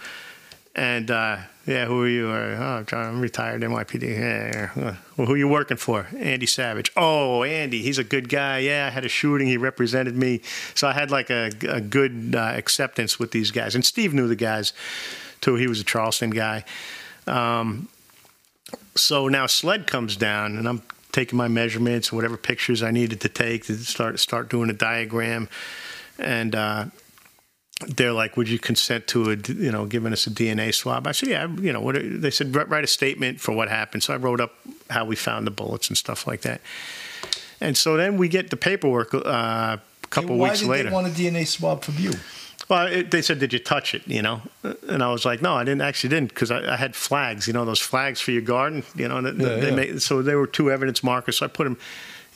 [0.76, 2.28] and uh, yeah, who are you?
[2.30, 4.04] Uh, oh, I'm trying- I'm retired NYPD.
[4.18, 4.96] Yeah, yeah.
[5.18, 6.08] Well, who are you working for?
[6.18, 6.92] Andy Savage.
[6.96, 8.60] Oh, Andy, he's a good guy.
[8.60, 9.48] Yeah, I had a shooting.
[9.48, 10.42] He represented me,
[10.74, 13.76] so I had like a, a good uh, acceptance with these guys.
[13.76, 14.74] And Steve knew the guys
[15.42, 15.56] too.
[15.56, 16.64] He was a Charleston guy.
[17.28, 17.88] Um,
[18.96, 20.82] so now SLED comes down and I'm
[21.12, 25.50] taking my measurements, whatever pictures I needed to take to start start doing a diagram,
[26.18, 26.86] and uh,
[27.88, 31.12] they're like, "Would you consent to a you know giving us a DNA swab?" I
[31.12, 34.04] said, "Yeah." You know, what, they said "Write- a statement for what happened.
[34.04, 34.54] So I wrote up
[34.90, 36.62] how we found the bullets and stuff like that.
[37.60, 39.78] And so then we get the paperwork uh,
[40.10, 40.90] couple Why weeks did later.
[40.90, 42.12] they want a DNA swab from you?
[42.70, 44.42] Well, it, they said, "Did you touch it?" You know,
[44.88, 45.82] and I was like, "No, I didn't.
[45.82, 47.48] Actually, didn't because I, I had flags.
[47.48, 48.84] You know, those flags for your garden.
[48.96, 49.76] You know, Yeah, they yeah.
[49.76, 51.38] Made, so they were two evidence markers.
[51.38, 51.78] So I put them.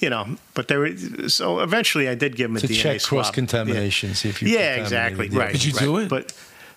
[0.05, 0.91] You know, but there were
[1.29, 3.23] so eventually I did give them a To DNA check swab.
[3.23, 5.27] cross-contamination, Yeah, see if you yeah, exactly.
[5.29, 5.51] the- Right.
[5.51, 5.81] Did you right.
[5.81, 6.09] do it?
[6.09, 6.31] But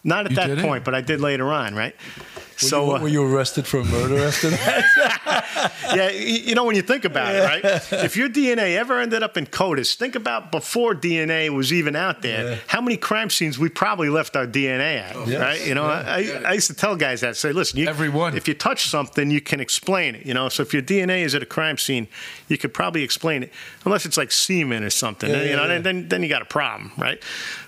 [0.04, 0.58] not at You that it?
[0.60, 0.84] point.
[0.84, 1.74] But I did later on.
[1.74, 1.94] Right.
[2.60, 5.72] Were, so you, uh, were you arrested for murder after that?
[5.94, 8.04] yeah, you know when you think about it, right?
[8.04, 12.20] if your DNA ever ended up in CODIS, think about before DNA was even out
[12.22, 12.50] there.
[12.52, 12.56] Yeah.
[12.66, 15.40] How many crime scenes we probably left our DNA at, Yes.
[15.40, 15.64] right?
[15.66, 17.36] You know, I, I used to tell guys that.
[17.36, 18.36] Say, listen, you, Every one.
[18.36, 20.26] If you touch something, you can explain it.
[20.26, 22.08] You know, so if your DNA is at a crime scene,
[22.48, 23.52] you could probably explain it,
[23.84, 25.30] unless it's like semen or something.
[25.30, 25.68] Yeah, you yeah, know, yeah.
[25.68, 27.22] then, then then you got a problem, right?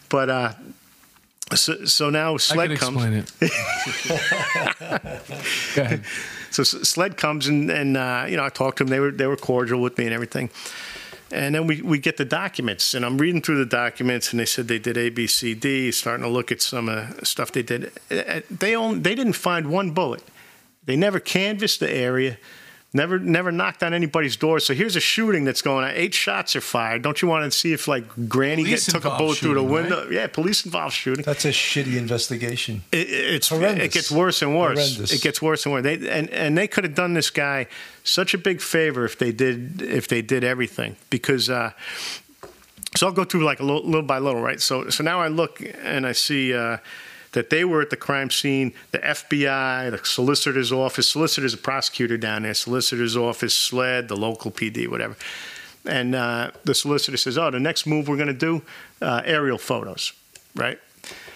[0.08, 0.52] But uh,
[1.54, 2.96] so so now SLED comes.
[2.96, 3.32] explain it.
[5.74, 6.02] Go ahead.
[6.50, 8.90] So SLED comes and, and uh, you know I talked to them.
[8.90, 10.50] They were they were cordial with me and everything.
[11.32, 14.44] And then we, we get the documents, and I'm reading through the documents, and they
[14.46, 15.92] said they did A, B, C, D.
[15.92, 17.92] Starting to look at some uh, stuff they did.
[18.10, 20.24] Uh, They only, they didn't find one bullet.
[20.86, 22.36] They never canvassed the area,
[22.92, 24.58] never never knocked on anybody's door.
[24.60, 25.92] So here's a shooting that's going on.
[25.94, 27.02] Eight shots are fired.
[27.02, 29.60] Don't you want to see if like Granny get, took a involved bullet through the
[29.60, 30.08] shooting, window?
[30.10, 31.24] Yeah, police involved shooting.
[31.24, 32.82] That's a shitty investigation.
[32.92, 33.84] It, it's Horrendous.
[33.84, 34.78] it gets worse and worse.
[34.78, 35.12] Horrendous.
[35.12, 35.84] It gets worse and worse.
[35.84, 37.66] They and, and they could have done this guy
[38.02, 41.48] such a big favor if they did if they did everything because.
[41.48, 41.72] Uh,
[42.96, 44.60] so I'll go through like a little, little by little, right?
[44.60, 46.78] So so now I look and I see uh,
[47.32, 48.72] that they were at the crime scene.
[48.90, 52.54] The FBI, the solicitor's office, solicitor's a prosecutor down there.
[52.54, 55.16] Solicitor's office, SLED, the local PD, whatever.
[55.86, 58.62] And uh, the solicitor says, "Oh, the next move we're going to do
[59.00, 60.12] uh, aerial photos,
[60.54, 60.78] right?"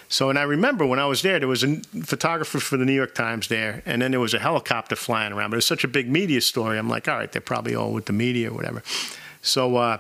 [0.08, 2.92] So, and I remember when I was there, there was a photographer for the New
[2.92, 5.50] York Times there, and then there was a helicopter flying around.
[5.50, 6.78] But it was such a big media story.
[6.78, 8.82] I'm like, all right, they're probably all with the media or whatever.
[9.40, 9.98] So, uh,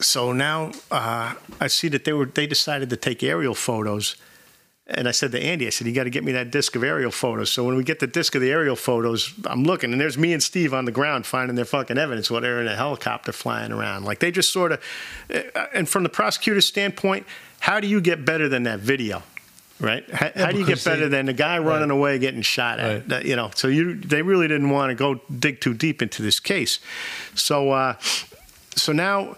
[0.00, 4.16] so now uh, I see that they were they decided to take aerial photos.
[4.88, 6.84] And I said to Andy, I said, you got to get me that disc of
[6.84, 7.50] aerial photos.
[7.50, 10.32] So when we get the disc of the aerial photos, I'm looking, and there's me
[10.32, 13.72] and Steve on the ground finding their fucking evidence while they're in a helicopter flying
[13.72, 14.04] around.
[14.04, 14.80] Like they just sort of,
[15.74, 17.26] and from the prosecutor's standpoint,
[17.58, 19.24] how do you get better than that video?
[19.80, 20.08] Right?
[20.08, 22.78] How, how do you get because they- better than the guy running away getting shot
[22.78, 23.10] at?
[23.10, 23.24] Right.
[23.24, 26.38] You know, so you they really didn't want to go dig too deep into this
[26.38, 26.78] case.
[27.34, 27.94] So, uh,
[28.76, 29.36] so now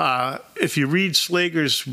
[0.00, 1.86] uh, if you read Slager's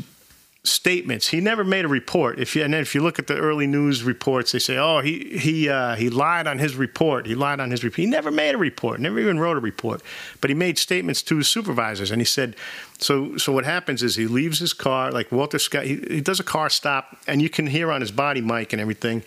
[0.64, 2.38] statements, he never made a report.
[2.38, 5.00] If you, and then if you look at the early news reports, they say, "Oh,
[5.00, 7.26] he he uh, he lied on his report.
[7.26, 7.98] He lied on his report.
[7.98, 8.98] He never made a report.
[8.98, 10.00] Never even wrote a report.
[10.40, 12.56] But he made statements to his supervisors, and he said,
[12.96, 15.84] so so what happens is he leaves his car, like Walter Scott.
[15.84, 18.80] He, he does a car stop, and you can hear on his body mic and
[18.80, 19.22] everything."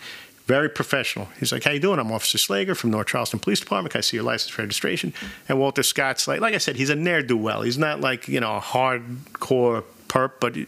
[0.51, 1.29] Very professional.
[1.39, 1.97] He's like, "How you doing?
[1.97, 3.93] I'm Officer Slager from North Charleston Police Department.
[3.93, 5.13] Can I see your license registration?"
[5.47, 7.61] And Walter Scott's like, like I said, he's a ne'er do well.
[7.61, 10.67] He's not like you know a hardcore perp, but you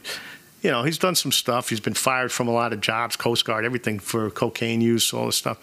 [0.64, 1.68] know he's done some stuff.
[1.68, 5.26] He's been fired from a lot of jobs, Coast Guard, everything for cocaine use, all
[5.26, 5.60] this stuff.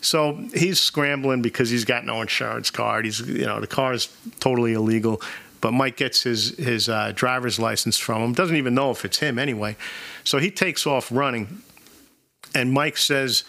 [0.00, 3.04] So he's scrambling because he's got no insurance card.
[3.04, 5.20] He's you know the car is totally illegal.
[5.60, 8.32] But Mike gets his his uh, driver's license from him.
[8.32, 9.74] Doesn't even know if it's him anyway.
[10.22, 11.62] So he takes off running
[12.54, 13.44] and Mike says,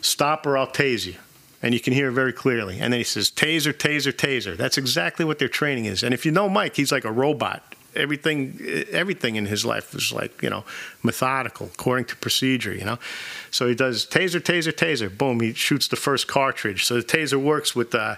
[0.00, 1.14] "Stop or I'll tase you."
[1.62, 2.78] And you can hear it very clearly.
[2.78, 6.02] And then he says, "Taser, taser, taser." That's exactly what their training is.
[6.02, 7.74] And if you know Mike, he's like a robot.
[7.94, 10.64] Everything, everything in his life is like you know
[11.02, 12.74] methodical, according to procedure.
[12.74, 12.98] You know,
[13.50, 15.16] so he does taser, taser, taser.
[15.16, 15.40] Boom!
[15.40, 16.84] He shoots the first cartridge.
[16.84, 17.94] So the taser works with.
[17.94, 18.16] Uh,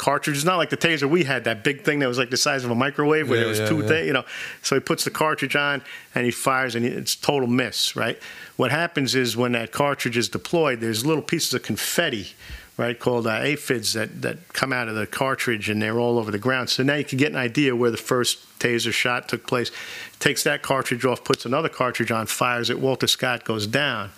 [0.00, 0.36] cartridge.
[0.36, 2.64] It's not like the taser we had, that big thing that was like the size
[2.64, 3.88] of a microwave where Yeah, there was yeah, two yeah.
[3.88, 4.24] things, you know.
[4.62, 5.82] So he puts the cartridge on
[6.14, 8.18] and he fires and it's total miss, right?
[8.56, 12.28] What happens is when that cartridge is deployed, there's little pieces of confetti,
[12.78, 16.30] right, called uh, AFIDs that, that come out of the cartridge and they're all over
[16.30, 16.70] the ground.
[16.70, 19.70] So now you can get an idea where the first taser shot took place.
[20.18, 22.80] Takes that cartridge off, puts another cartridge on, fires it.
[22.80, 24.10] Walter Scott goes down,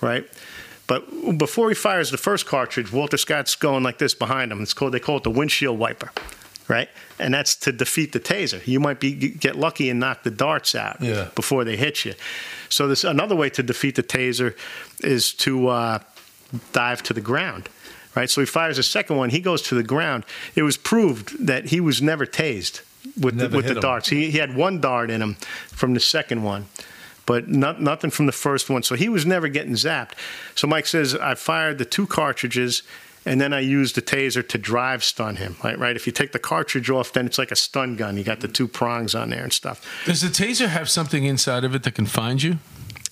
[0.00, 0.24] right?
[0.86, 4.62] But before he fires the first cartridge, Walter Scott's going like this behind him.
[4.62, 6.10] It's called they call it the windshield wiper,
[6.68, 6.88] right?
[7.18, 8.66] And that's to defeat the taser.
[8.66, 11.28] You might be get lucky and knock the darts out Yeah.
[11.34, 12.14] before they hit you.
[12.68, 14.54] So this another way to defeat the taser
[15.00, 15.98] is to uh,
[16.72, 17.68] dive to the ground.
[18.16, 19.30] Right, so he fires a second one.
[19.30, 20.24] He goes to the ground.
[20.54, 22.82] It was proved that he was never tased
[23.18, 24.08] with the, with the darts.
[24.08, 25.34] He, he had one dart in him
[25.72, 26.66] from the second one,
[27.26, 28.82] but not, nothing from the first one.
[28.82, 30.12] So he was never getting zapped.
[30.54, 32.82] So Mike says, I fired the two cartridges
[33.26, 35.56] and then I used the taser to drive stun him.
[35.64, 35.96] Right, right.
[35.96, 38.16] If you take the cartridge off, then it's like a stun gun.
[38.16, 40.04] You got the two prongs on there and stuff.
[40.04, 42.58] Does the taser have something inside of it that can find you?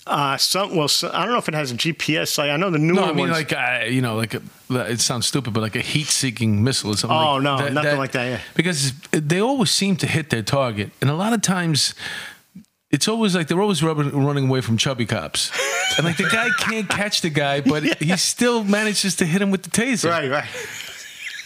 [0.05, 2.37] Uh, some well, so, I don't know if it has a GPS.
[2.37, 3.31] Like I know the newer No, I mean ones.
[3.31, 6.97] like uh, you know, like a, it sounds stupid, but like a heat-seeking missile or
[6.97, 7.17] something.
[7.17, 8.39] Oh, like no, nothing like that, yeah.
[8.53, 11.95] Because they always seem to hit their target, and a lot of times.
[12.93, 15.51] It's always like they're always rubbing, running away from chubby cops,
[15.97, 19.49] and like the guy can't catch the guy, but he still manages to hit him
[19.51, 20.09] with the taser.
[20.11, 20.49] right, right.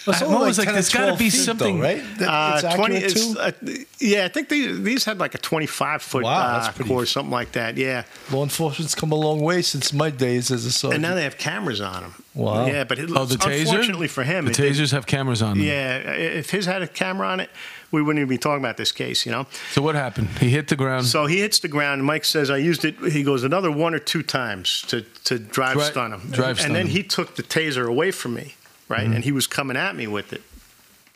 [0.09, 2.01] It's I'm always like, 10 or there's gotta be feet, though, something- right?
[2.19, 2.95] That- Uh, it's twenty.
[2.95, 3.39] accurate, It's, too?
[3.39, 3.51] uh,
[3.99, 7.31] yeah, I think these these had like a twenty-five foot Wow, uh, pretty- core, something
[7.31, 7.75] like that.
[7.75, 10.95] Yeah, Law enforcement's come a long way since my days as a sergeant.
[10.95, 12.23] and now they have cameras on them.
[12.35, 12.67] Wow.
[12.67, 13.59] Yeah, but it, Oh, the taser.
[13.67, 15.67] unfortunately for him, the it did- tasers have cameras on them.
[15.67, 17.49] Yeah, if his had a camera on it,
[17.91, 19.45] we wouldn't even be talking about this case, you know.
[19.71, 20.27] So what happened?
[20.39, 21.05] He hit the ground.
[21.05, 22.03] So he hits the ground.
[22.03, 25.73] Mike says, "I used it." He goes another one or two times to to drive
[25.75, 26.21] Dri- stun him.
[26.31, 26.91] drive stun and then him.
[26.91, 28.55] he took the taser away from me,
[28.89, 29.01] right?
[29.03, 29.13] Mm-hmm.
[29.13, 30.41] And he was coming at me with it.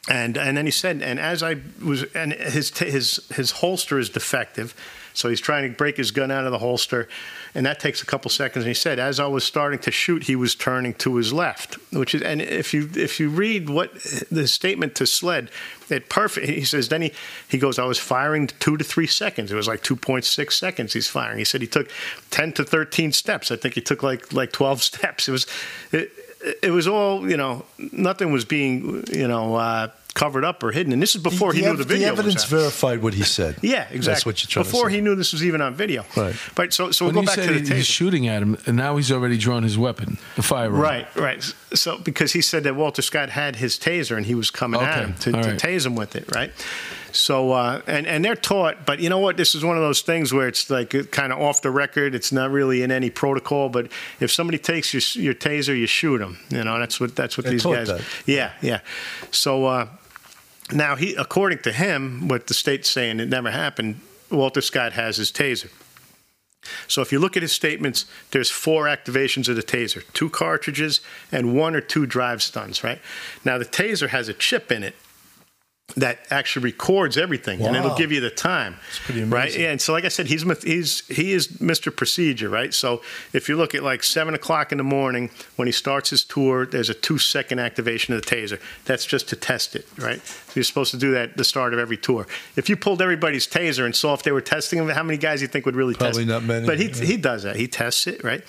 [0.10, 4.10] And and then he said, and as I was, and his his his holster is
[4.10, 4.74] defective,
[5.14, 7.08] so he's trying to break his gun out of the holster,
[7.54, 8.66] and that takes a couple seconds.
[8.66, 11.76] And he said, as I was starting to shoot, he was turning to his left,
[11.92, 13.94] which is, and if you if you read what
[14.32, 15.50] the statement to SLED,
[15.90, 16.48] it perfect.
[16.48, 17.14] He says, then he
[17.48, 19.52] he goes, I was firing two to three seconds.
[19.52, 20.94] It was like two point six seconds.
[20.94, 21.38] He's firing.
[21.38, 21.92] He said he took
[22.32, 23.52] ten to thirteen steps.
[23.52, 25.30] I think he took like like twelve steps.
[25.30, 25.46] It was.
[25.92, 26.12] It,
[26.62, 27.66] it was all you know.
[27.92, 30.92] Nothing was being you know uh, covered up or hidden.
[30.94, 32.12] And this is before he knew ev- the video.
[32.12, 32.50] was evidence out.
[32.50, 33.58] verified what he said.
[33.62, 34.02] Yeah, exactly.
[34.02, 34.96] That's what you're trying Before to say.
[34.98, 36.04] he knew this was even on video.
[36.18, 36.36] Right.
[36.56, 38.58] But so so when we'll go back said to he- the he's shooting at him,
[38.66, 40.82] and now he's already drawn his weapon, the firearm.
[40.82, 41.42] Right, right.
[41.74, 45.00] So because he said that Walter Scott had his taser and he was coming at
[45.06, 45.60] him to, to right.
[45.60, 46.52] tase him with it, right?
[47.12, 49.38] So uh, and and they're taught, but you know what?
[49.38, 52.16] This is one of those things where it's like kind of off the record.
[52.16, 53.70] It's not really in any protocol.
[53.70, 56.40] But if somebody takes your your taser, you shoot them.
[56.50, 57.88] You know that's what that's what They're these guys.
[57.88, 58.02] that.
[58.26, 58.80] Yeah, yeah.
[59.32, 59.88] So uh,
[60.72, 64.02] now he, according to him, what the state's saying it never happened.
[64.30, 65.70] Walter Scott has his taser.
[66.88, 71.02] So if you look at his statements, there's four activations of the taser, two cartridges
[71.32, 73.02] and one or two drive stuns, right?
[73.44, 74.96] Now the taser has a chip in it
[75.96, 78.76] that actually records everything and it'll give you the time.
[79.06, 79.58] pretty Right?
[79.58, 81.96] Yeah, and so like I said, he's he's he is Mr.
[81.96, 82.74] Procedure, right?
[82.74, 83.02] So
[83.34, 86.66] if you look at like seven o'clock in the morning when he starts his tour,
[86.66, 88.60] there's a two second activation of the taser.
[88.86, 90.22] That's just to test it, right?
[90.26, 92.28] So you're supposed to do that at the start of every tour.
[92.56, 95.42] If you pulled everybody's taser and saw if they were testing them, how many guys
[95.42, 96.28] you think would really test Probably it?
[96.28, 97.04] not many, But he yeah.
[97.06, 97.56] he does that.
[97.56, 98.44] He tests it, right?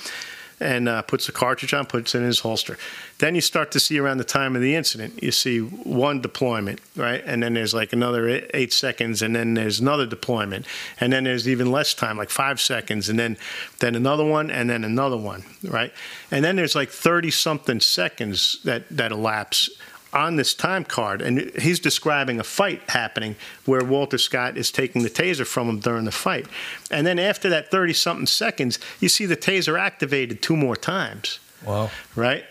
[0.63, 2.79] And uh, puts the cartridge on, puts it in his holster.
[3.19, 6.81] Then you start to see around the time of the incident, you see one deployment,
[6.97, 7.23] right?
[7.27, 10.67] And then there's like another eight- eight seconds, and then there's another deployment,
[11.01, 13.37] and then there's even less time, like five seconds, and then
[13.81, 15.93] then another one, and then another one, right?
[16.31, 19.69] And then there's like thirty something seconds that that elapse
[20.13, 25.03] on this time card, and he's describing a fight happening where Walter Scott is taking
[25.03, 26.47] the taser from him during the fight.
[26.91, 31.39] And then after that 30 something seconds, you see the taser activated two more times,
[31.65, 31.91] Wow.
[32.15, 32.45] right?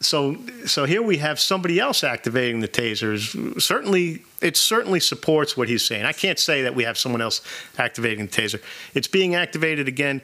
[0.00, 3.60] So, so here we have somebody else activating the tasers.
[3.62, 6.04] Certainly, it certainly supports what he's saying.
[6.04, 7.40] I can't say that we have someone else
[7.78, 8.60] activating the taser.
[8.92, 10.20] It's being activated again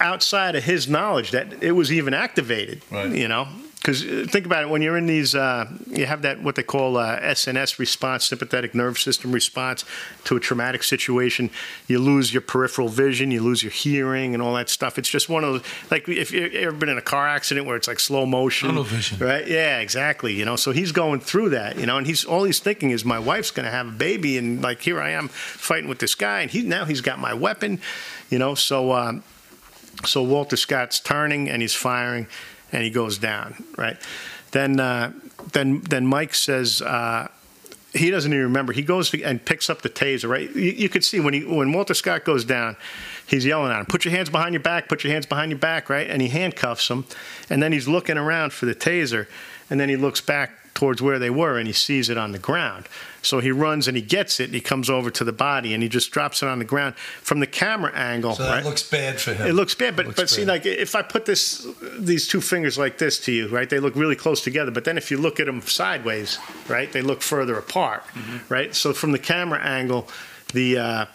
[0.00, 2.80] outside of his knowledge that it was even activated.
[2.90, 3.10] Right.
[3.14, 3.48] You know,
[3.82, 6.96] because think about it when you're in these, uh, you have that what they call
[6.96, 9.84] uh, SNS response, sympathetic nerve system response
[10.22, 11.50] to a traumatic situation.
[11.88, 14.98] You lose your peripheral vision, you lose your hearing, and all that stuff.
[14.98, 17.74] It's just one of those, like if you've ever been in a car accident where
[17.74, 19.18] it's like slow motion, Tunnel vision.
[19.18, 19.48] right?
[19.48, 20.32] Yeah, exactly.
[20.32, 21.76] You know, so he's going through that.
[21.76, 24.38] You know, and he's all he's thinking is my wife's going to have a baby,
[24.38, 27.34] and like here I am fighting with this guy, and he now he's got my
[27.34, 27.80] weapon.
[28.30, 28.92] You know, so.
[28.92, 29.24] Um,
[30.04, 32.26] so Walter Scott's turning and he's firing,
[32.72, 33.62] and he goes down.
[33.76, 33.96] Right.
[34.50, 35.12] Then uh,
[35.52, 36.82] then then Mike says.
[36.82, 37.28] Uh,
[37.94, 38.72] he doesn't even remember.
[38.72, 40.26] He goes and picks up the taser.
[40.26, 42.76] Right, you, you could see when he when Walter Scott goes down,
[43.26, 44.88] he's yelling at him, "Put your hands behind your back!
[44.88, 47.04] Put your hands behind your back!" Right, and he handcuffs him,
[47.50, 49.26] and then he's looking around for the taser,
[49.68, 52.38] and then he looks back towards where they were, and he sees it on the
[52.38, 52.88] ground.
[53.20, 55.82] So he runs and he gets it, and he comes over to the body, and
[55.82, 58.34] he just drops it on the ground from the camera angle.
[58.34, 58.64] So that right?
[58.64, 59.46] looks bad for him.
[59.46, 61.66] It looks bad, but Looks but see, like if I put this
[61.98, 63.68] these two fingers like this to you, right?
[63.70, 64.70] They look really close together.
[64.72, 68.52] But then if you look at them sideways, right, they look further apart, Mm-hmm.
[68.52, 68.74] right?
[68.74, 70.08] So from the camera angle,
[70.52, 71.06] the uh,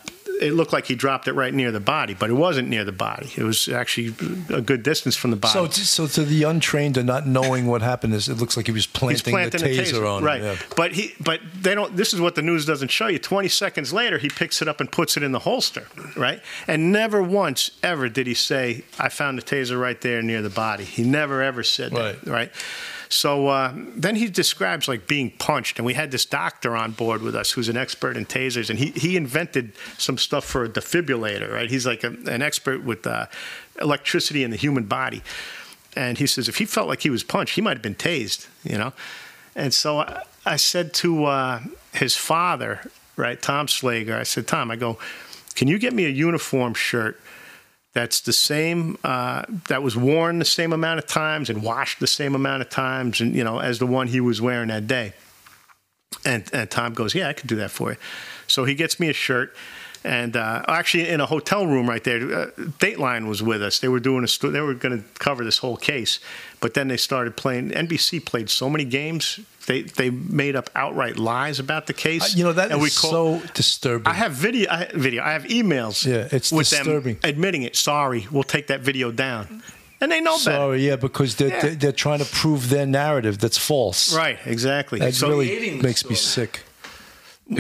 [0.42, 2.92] it looked like he dropped it right near the body, but it wasn't near the
[2.92, 3.32] body.
[3.36, 4.14] It was actually
[4.50, 5.54] a good distance from the body.
[5.54, 8.66] So, to, so to the untrained and not knowing what happened, is it looks like
[8.68, 10.24] he was planting, planting the taser, on him.
[10.26, 10.42] right?
[10.42, 10.56] yeah.
[10.76, 11.96] But he, but they don't.
[11.96, 13.20] This is what the news doesn't show you.
[13.20, 16.42] Twenty seconds later, he picks it up and puts it in the holster, right?
[16.68, 20.50] And never once ever did he say, "I found the taser right there near the
[20.50, 22.22] body." He never ever said Right.
[22.24, 22.52] that, right?
[23.10, 27.22] So uh, then he describes like being punched, and we had this doctor on board
[27.22, 30.70] with us who's an expert in tasers, and he, he invented some stuff for a
[30.70, 31.70] defibrillator, right?
[31.70, 33.28] He's like a, an expert with uh,
[33.82, 35.24] electricity in the human body.
[35.96, 38.48] And he says if he felt like he was punched, he might have been tased,
[38.64, 38.94] you know?
[39.56, 41.62] And so I, I said to uh,
[41.94, 45.00] his father, right, Tom Slager, I said, Tom, I go,
[45.56, 47.20] can you get me a uniform shirt
[47.98, 52.06] that's the same uh, that was worn the same amount of times and washed the
[52.06, 55.14] same amount of times and you know as the one he was wearing that day.
[56.24, 57.98] And, and tom goes yeah i could do that for you.
[58.46, 59.56] So he gets me a shirt
[60.04, 62.46] and uh, actually in a hotel room right there uh,
[62.78, 63.80] dateline was with us.
[63.80, 66.20] They were doing a sto- they were going to cover this whole case
[66.60, 71.18] but then they started playing nbc played so many games they they made up outright
[71.18, 74.08] lies about the case Uh, you know that and is we call- so disturbing.
[74.08, 74.70] I have video.
[74.72, 75.22] I have video.
[75.24, 76.06] I have emails.
[76.06, 77.16] Yeah, it's with disturbing.
[77.22, 77.76] them admitting it.
[77.76, 79.62] Sorry, we'll take that video down,
[80.02, 80.52] and they know better.
[80.58, 81.62] Sorry, yeah, because they're, Yeah.
[81.62, 84.16] they're they're trying to prove their narrative that's false.
[84.16, 85.00] Right, exactly.
[85.00, 86.62] That So- really creating makes me sick.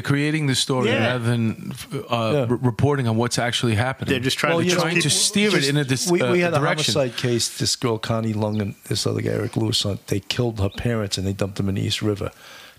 [0.04, 1.08] Creating the story Yeah.
[1.13, 1.71] rather than
[2.10, 2.45] uh, Yeah.
[2.50, 4.10] reporting on what's actually happening.
[4.12, 6.21] They're just trying Well, to you know, trying to steer it in a dis- we,
[6.21, 6.93] uh, we had a direction.
[6.93, 7.47] homicide case.
[7.58, 9.86] This girl Connie Lung and this other guy Eric Lewis.
[9.86, 12.32] On, they killed her parents and they dumped them in the East River.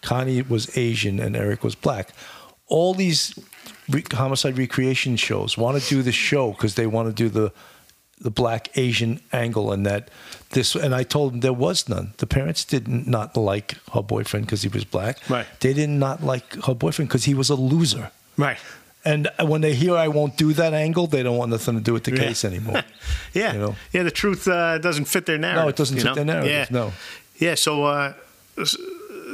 [0.03, 2.11] Connie was Asian and Eric was black.
[2.67, 3.35] All these
[3.89, 7.53] re- homicide recreation shows want to do the show because they want to do the
[8.21, 10.09] the black Asian angle and that
[10.51, 12.13] this and I told them there was none.
[12.19, 15.19] The parents did not like her boyfriend because he was black.
[15.31, 15.47] Right.
[15.61, 18.11] They did not like her boyfriend because he was a loser.
[18.37, 18.59] right.
[19.05, 21.93] And when they hear I won't do that angle, they don't want nothing to do
[21.93, 22.25] with the Yeah.
[22.27, 22.83] case anymore.
[23.33, 23.77] Yeah, You know?
[23.93, 24.03] yeah.
[24.03, 25.65] The truth uh, doesn't fit their narrative.
[25.65, 26.15] No, it doesn't fit know?
[26.15, 26.93] their narrative, Yeah, no.
[27.39, 27.55] Yeah.
[27.55, 28.13] So, uh,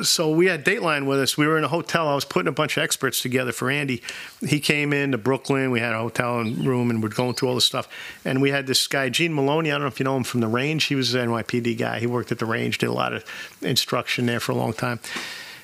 [0.02, 1.36] so we had Dateline with us.
[1.36, 2.08] We were in a hotel.
[2.08, 4.02] I was putting a bunch of experts together for Andy.
[4.40, 5.70] He came in to Brooklyn.
[5.70, 7.88] We had a hotel room, and we're going through all this stuff.
[8.24, 9.70] And we had this guy, Gene Maloney.
[9.70, 10.84] I don't know if you know him from the range.
[10.84, 12.00] He was an NYPD guy.
[12.00, 13.24] He worked at the range, did a lot of
[13.62, 15.00] instruction there for a long time.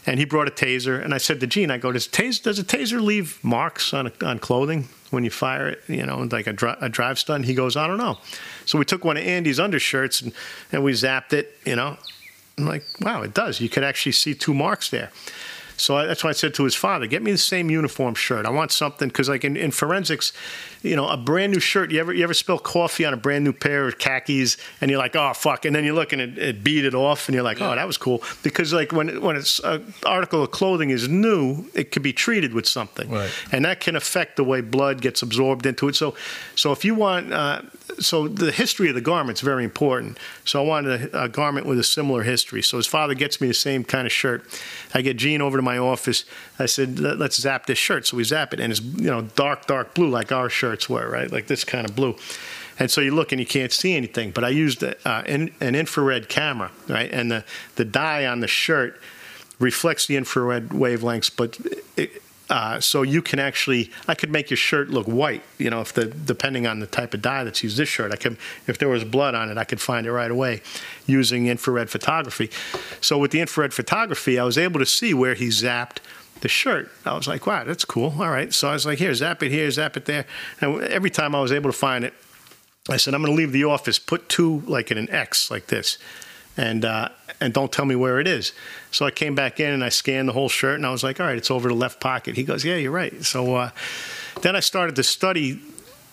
[0.07, 2.59] And he brought a taser, and I said to Gene, I go, does, taser, does
[2.59, 6.53] a taser leave marks on, on clothing when you fire it, you know, like a,
[6.53, 7.43] dri- a drive stun?
[7.43, 8.19] He goes, I don't know.
[8.65, 10.33] So we took one of Andy's undershirts and,
[10.73, 11.99] and we zapped it, you know.
[12.63, 13.61] I'm like, wow, it does.
[13.61, 15.11] You could actually see two marks there.
[15.77, 18.45] So I, that's why I said to his father, get me the same uniform shirt.
[18.45, 20.35] I want something because, like in, in forensics,
[20.83, 21.91] you know, a brand new shirt.
[21.91, 24.99] You ever you ever spill coffee on a brand new pair of khakis, and you're
[24.99, 27.43] like, oh fuck, and then you look and it, it beat it off, and you're
[27.43, 28.23] like, oh, that was cool.
[28.43, 32.53] Because like when when it's an article of clothing is new, it could be treated
[32.53, 33.31] with something, Right.
[33.51, 35.97] and that can affect the way blood gets absorbed into it.
[35.97, 36.15] So,
[36.57, 37.63] so if you want, uh,
[38.01, 40.19] so the history of the garment's very important.
[40.45, 42.63] So I wanted a, a garment with a similar history.
[42.63, 44.45] So his father gets me the same kind of shirt.
[44.95, 46.25] I get Gene over to my office.
[46.59, 48.07] I said, "Let- let's zap this shirt.
[48.07, 51.09] So we zap it, and it's you know dark, dark blue like our shirts were,
[51.09, 51.31] right?
[51.31, 52.17] Like this kind of blue.
[52.79, 54.31] And so you look and you can't see anything.
[54.31, 57.11] But I used uh, an, an infrared camera, right?
[57.13, 57.45] And the
[57.77, 59.01] the dye on the shirt
[59.59, 61.59] reflects the infrared wavelengths, but
[61.97, 65.43] it, uh, so you can actually, I could make your shirt look white.
[65.57, 67.77] You know, if the depending on the type of dye that's used.
[67.77, 68.37] This shirt, I could,
[68.67, 70.63] if there was blood on it, I could find it right away
[71.07, 72.51] using infrared photography.
[73.01, 75.99] So with the infrared photography, I was able to see where he zapped
[76.41, 76.91] the shirt.
[77.07, 78.15] I was like, wow, that's cool.
[78.19, 78.53] All right.
[78.53, 80.27] So I was like, here, zap it here, zap it there.
[80.61, 82.15] And every time I was able to find it,
[82.89, 85.69] I said, I'm going to leave the office, put two like in an X like
[85.69, 85.99] this,
[86.61, 87.09] and uh,
[87.41, 88.53] and don't tell me where it is.
[88.91, 91.19] So I came back in and I scanned the whole shirt, and I was like,
[91.19, 92.37] all right, it's over the left pocket.
[92.37, 93.25] He goes, yeah, you're right.
[93.25, 93.71] So uh,
[94.43, 95.61] then I started to study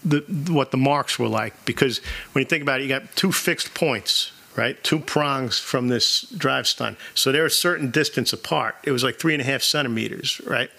[0.06, 2.00] the, what the marks were like because
[2.32, 4.32] when you think about it, you got two fixed points.
[4.56, 8.76] Right, two prongs from this drive stun, so they're a certain distance apart.
[8.84, 10.72] It was like three and a half centimeters, right?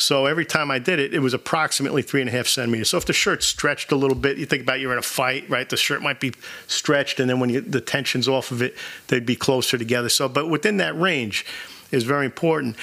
[0.00, 2.90] So every time I did it, it was approximately three and a half centimeters.
[2.90, 5.48] So if the shirt stretched a little bit, you think about you're in a fight,
[5.50, 5.68] right?
[5.68, 6.32] The shirt might be
[6.66, 8.76] stretched, and then when you, the tension's off of it,
[9.08, 10.08] they'd be closer together.
[10.08, 11.44] So, but within that range
[11.90, 12.76] is very important.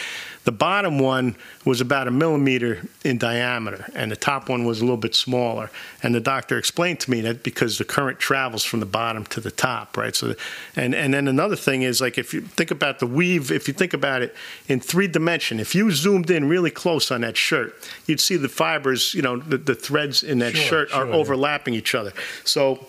[0.48, 4.84] The bottom one was about a millimeter in diameter, and the top one was a
[4.86, 5.70] little bit smaller.
[6.02, 9.42] And the doctor explained to me that because the current travels from the bottom to
[9.42, 10.16] the top, right?
[10.16, 10.36] So,
[10.78, 13.74] and and then another thing is like if you think about the weave, if you
[13.74, 14.34] think about it
[14.70, 18.48] in three dimension, if you zoomed in really close on that shirt, you'd see the
[18.48, 21.14] fibers, you know, the, the threads in that Sure, shirt are sure.
[21.14, 22.14] overlapping each other.
[22.46, 22.88] So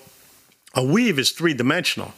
[0.76, 2.12] a weave is three dimensional,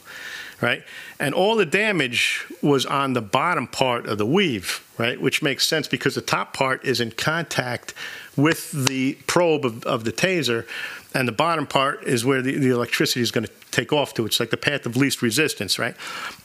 [0.60, 0.82] right?
[1.20, 5.20] And all the damage was on the bottom part of the weave, right?
[5.20, 7.92] Which makes sense because the top part is in contact
[8.36, 10.66] with the probe of, of the taser,
[11.12, 14.24] and the bottom part is where the, the electricity is going to take off to.
[14.24, 15.94] It's like the path of least resistance, right?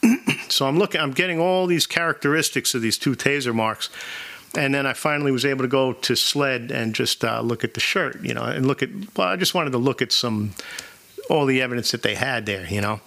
[0.50, 3.88] so I'm looking, I'm getting all these characteristics of these two taser marks.
[4.58, 7.72] And then I finally was able to go to SLED and just uh, look at
[7.72, 10.52] the shirt, you know, and look at, well, I just wanted to look at some,
[11.30, 13.00] all the evidence that they had there, you know.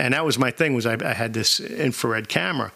[0.00, 0.74] And that was my thing.
[0.74, 2.72] Was I, I had this infrared camera,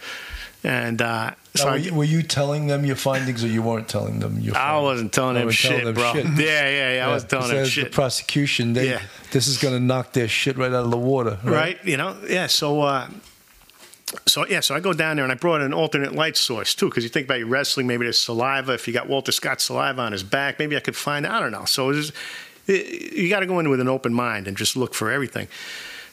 [0.62, 3.88] and uh, so Now, were, you, were you telling them your findings, or you weren't
[3.88, 4.56] telling them your?
[4.56, 6.12] I wasn't telling them shit, telling them bro.
[6.12, 6.26] shit.
[6.26, 7.08] Yeah, yeah, yeah.
[7.08, 7.84] I was telling them shit.
[7.84, 9.02] The prosecution, they, Yeah.
[9.30, 11.52] this is going to knock their shit right out of the water, right?
[11.52, 11.84] right?
[11.84, 12.46] You know, yeah.
[12.48, 13.08] So, uh,
[14.26, 16.88] so yeah, so I go down there and I brought an alternate light source too,
[16.88, 18.72] because you think about your wrestling, maybe there's saliva.
[18.74, 21.26] If you got Walter Scott's saliva on his back, maybe I could find.
[21.26, 21.64] I don't know.
[21.66, 22.12] So it was,
[22.66, 25.48] it, you got to go in with an open mind and just look for everything.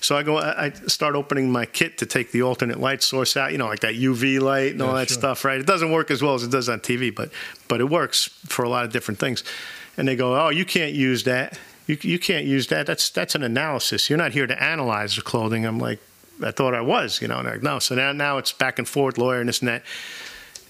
[0.02, 3.38] So I go, I I start opening my kit to take the alternate light source
[3.38, 5.18] out, you know, like that UV light and all Yeah, that sure.
[5.20, 5.60] stuff, right?
[5.60, 7.32] It doesn't work as well as it does on TV, but
[7.68, 9.43] but it works for a lot of different things.
[9.97, 11.58] And they go, oh, you can't use that.
[11.88, 12.86] You, you can't use that.
[12.88, 14.10] That's that's an analysis.
[14.10, 15.66] You're not here to analyze the clothing.
[15.66, 15.99] I'm like,
[16.43, 17.38] I thought I was, you know.
[17.38, 17.80] And they're like, no.
[17.80, 19.84] So now now it's back and forth, lawyer and this and that.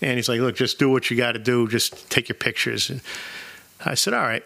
[0.02, 1.68] And he's like, look, just do what you got to do.
[1.68, 2.90] Just take your pictures.
[2.90, 3.02] And
[3.86, 4.44] I said, all right.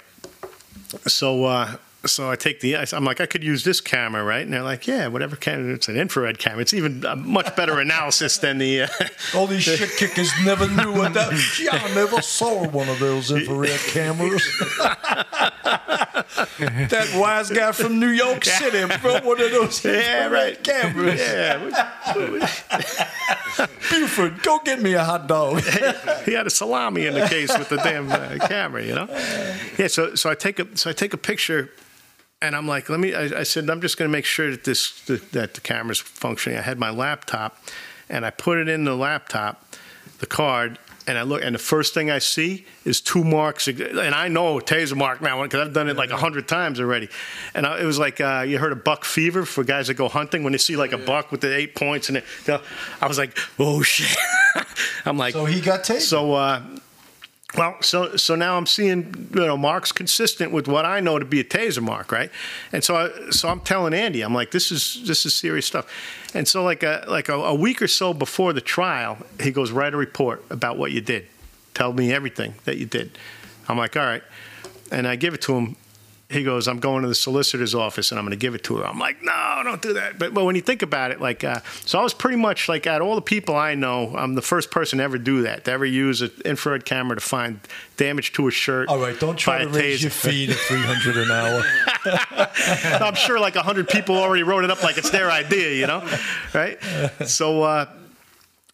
[1.07, 2.75] So uh, so I take the.
[2.77, 4.41] I'm like, I could use this camera, right?
[4.41, 5.73] And they're like, yeah, whatever camera.
[5.73, 6.61] It's an infrared camera.
[6.61, 8.83] It's even a much better analysis than the.
[8.83, 8.87] Uh,
[9.35, 11.33] All these shit kickers never knew what that.
[11.55, 14.43] Gee, I never saw one of those infrared cameras.
[16.59, 20.63] that wise guy from New York City brought one of those yeah, infrared right.
[20.63, 21.19] cameras.
[21.19, 21.71] Yeah,
[23.89, 25.61] Buford, go get me a hot dog.
[26.25, 29.07] he had a salami in the case with the damn uh, camera, you know.
[29.77, 31.69] Yeah, so so I take a so I take a picture,
[32.41, 33.13] and I'm like, let me.
[33.13, 36.57] I, I said I'm just going to make sure that this that the camera's functioning.
[36.57, 37.57] I had my laptop,
[38.09, 39.63] and I put it in the laptop,
[40.19, 40.79] the card.
[41.07, 44.55] And I look, and the first thing I see is two marks, and I know
[44.55, 47.09] taser mark now because I've done it like a hundred times already.
[47.53, 50.09] And I, it was like uh, you heard of buck fever for guys that go
[50.09, 53.19] hunting when they see like a buck with the eight points, and it, I was
[53.19, 54.17] like, oh shit!
[55.05, 56.01] I'm like, So he got tasered.
[56.01, 56.63] so, uh,
[57.57, 61.25] well, so so now I'm seeing you know marks consistent with what I know to
[61.25, 62.29] be a taser mark, right?
[62.71, 65.87] And so I, so I'm telling Andy, I'm like, this is this is serious stuff.
[66.33, 69.71] And so like a like a, a week or so before the trial, he goes
[69.71, 71.27] write a report about what you did,
[71.73, 73.17] tell me everything that you did.
[73.67, 74.23] I'm like, all right,
[74.91, 75.75] and I give it to him.
[76.28, 78.78] He goes, I'm going to the solicitor's office and I'm going to give it to
[78.78, 78.86] her.
[78.88, 80.17] I'm like, no, don't do that.
[80.17, 82.88] But, but when you think about it, like, uh, so I was pretty much like,
[82.88, 85.65] out of all the people I know, I'm the first person to ever do that,
[85.65, 87.59] to ever use an infrared camera to find
[87.97, 88.89] damage to a shirt.
[88.89, 90.01] All right, don't try to raise taser.
[90.01, 91.63] your fee to 300 an hour.
[93.05, 96.07] I'm sure like 100 people already wrote it up like it's their idea, you know?
[96.55, 96.80] Right?
[97.28, 97.86] So, uh,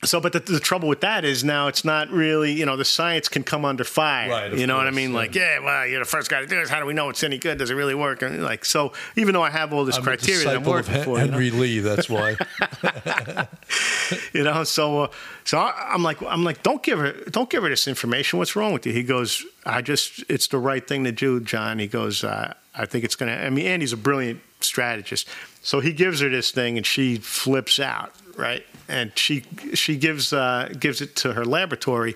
[0.04, 2.86] so, but the, the trouble with that is now it's not really, you know, the
[2.86, 4.30] science can come under fire.
[4.30, 5.12] Right, you know what I mean?
[5.12, 5.18] yeah.
[5.18, 6.70] Like, yeah, well, you're the first guy to do this.
[6.70, 7.58] How do we know it's any good?
[7.58, 8.22] Does it really work?
[8.22, 11.04] And like, so even though I have all this I'm criteria that I'm working Hen-
[11.04, 11.32] for, you know?
[11.32, 12.36] Henry Lee, that's why.
[14.34, 15.08] you know so uh,
[15.44, 18.56] so I, i'm like i'm like don't give her don't give her this information what's
[18.56, 21.88] wrong with you he goes i just it's the right thing to do john he
[21.88, 25.28] goes uh, i think it's gonna i mean andy's a brilliant strategist
[25.62, 30.34] so he gives her this thing and she flips out right and she she gives
[30.34, 32.16] uh, gives it to her laboratory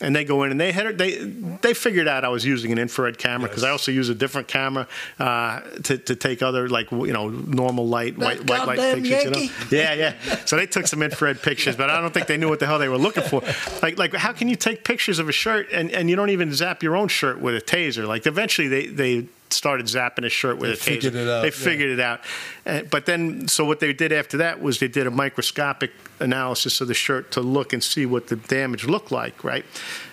[0.00, 1.18] and they go in and they had they
[1.62, 4.48] they figured out I was using an infrared camera because I also use a different
[4.48, 4.88] camera
[5.18, 9.24] uh, to to take other like you know normal light white white light goddamn pictures.
[9.24, 9.52] You know?
[9.70, 10.44] Yeah, yeah.
[10.46, 12.78] So they took some infrared pictures, but I don't think they knew what the hell
[12.78, 13.42] they were looking for.
[13.82, 16.52] Like, like how can you take pictures of a shirt and, and you don't even
[16.52, 18.06] zap your own shirt with a taser?
[18.06, 21.02] Like, eventually they they started zapping his shirt with They a taser.
[21.02, 21.52] figured it out, They yeah.
[21.52, 22.20] figured it out.
[22.66, 25.90] Uh, but then, so what they did after that was they did a microscopic
[26.20, 29.64] analysis of the shirt to look and see what the damage looked like, right?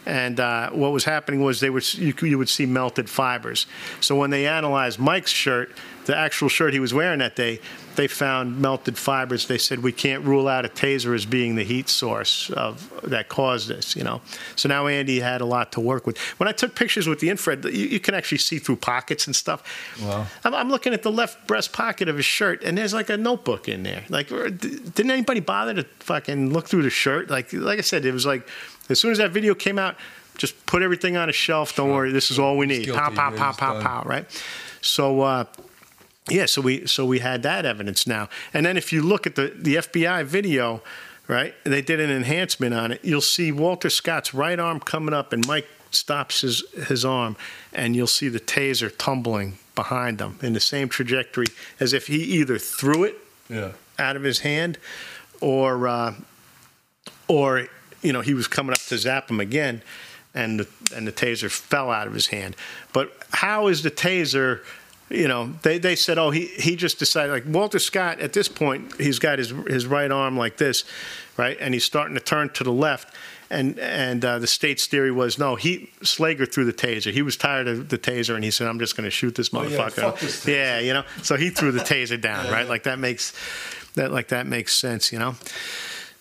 [0.05, 3.67] And uh, what was happening was they were you, you would see melted fibers.
[3.99, 5.71] So when they analyzed Mike's shirt,
[6.07, 7.59] the actual shirt he was wearing that day,
[7.97, 9.47] they found melted fibers.
[9.47, 13.27] They said we can't rule out a taser as being the heat source of that
[13.27, 13.93] caused this.
[13.93, 14.21] You know,
[14.55, 16.17] so now Andy had a lot to work with.
[16.39, 19.35] When I took pictures with the infrared, you, you can actually see through pockets and
[19.35, 19.63] stuff.
[20.01, 20.25] Wow.
[20.45, 23.17] I'm, I'm looking at the left breast pocket of his shirt, and there's like a
[23.17, 24.05] notebook in there.
[24.07, 27.29] Like, didn't anybody bother to fucking look through the shirt?
[27.29, 28.47] Like, like I said, it was like
[28.89, 29.97] as soon as that video came out,
[30.37, 31.75] just put everything on a shelf.
[31.75, 32.87] Don't worry, this is all we need.
[32.93, 34.03] Pow, pow, pow, pow, pow.
[34.05, 34.25] Right.
[34.79, 35.19] So.
[35.19, 35.43] uh
[36.29, 39.35] yeah, so we so we had that evidence now, and then if you look at
[39.35, 40.81] the the FBI video,
[41.27, 42.99] right, they did an enhancement on it.
[43.03, 47.35] You'll see Walter Scott's right arm coming up, and Mike stops his his arm,
[47.73, 51.45] and you'll see the taser tumbling behind them in the same trajectory
[51.79, 53.15] as if he either threw it
[53.49, 53.71] Yeah.
[53.99, 54.77] out of his hand,
[55.39, 56.13] or uh,
[57.27, 57.67] or
[58.01, 59.81] you know he was coming up to zap him again,
[60.33, 62.55] and the, and the taser fell out of his hand.
[62.93, 64.61] But how is the taser?
[65.09, 68.49] You know, they, they said, oh, he, he just decided, like Walter Scott, at this
[68.49, 70.83] point, he's got his his right arm like this,
[71.37, 73.13] right, and he's starting to turn to the left.
[73.49, 77.13] And and uh, the state's theory was no, he Slager threw the taser.
[77.13, 79.53] He was tired of the taser, and he said, "I'm just going to shoot this
[79.53, 81.03] Oh, yeah, motherfucker." fuck this yeah, you know.
[81.23, 82.67] So he threw the taser down, right?
[82.67, 83.31] Like that makes
[83.95, 85.35] that like that makes sense, you know.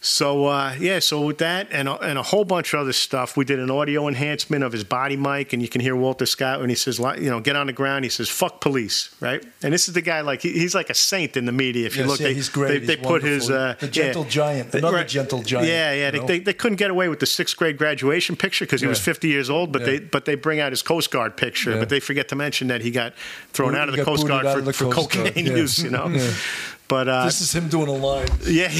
[0.07, 3.36] So uh, yeah, so with that and a, and a whole bunch of other stuff,
[3.36, 6.61] we did an audio enhancement of his body mic, and you can hear Walter Scott
[6.61, 8.04] when he says, you know, get on the ground.
[8.04, 9.44] He says, "Fuck police," right?
[9.64, 11.86] And this is the guy like he, he's like a saint in the media.
[11.86, 12.68] If you look, yeah, they, he's great.
[12.68, 14.28] They, He's they put his uh, The gentle yeah.
[14.28, 16.11] giant, another gentle giant, Yeah, yeah.
[16.12, 19.00] They, they, they couldn't get away with the sixth grade graduation picture because he was
[19.00, 19.86] 50 years old, but Yeah.
[19.86, 21.80] they but they bring out his Coast Guard picture, Yeah.
[21.80, 23.14] but they forget to mention that he got
[23.52, 25.57] thrown He out of the Coast Guard for, the for Coast Guard, cocaine yeah.
[25.57, 26.14] use, you know.
[26.87, 26.89] Yeah.
[26.89, 28.72] But uh, This is him doing a line yeah,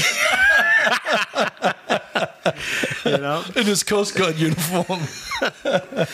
[3.05, 5.01] you know, in his Coast Guard uniform.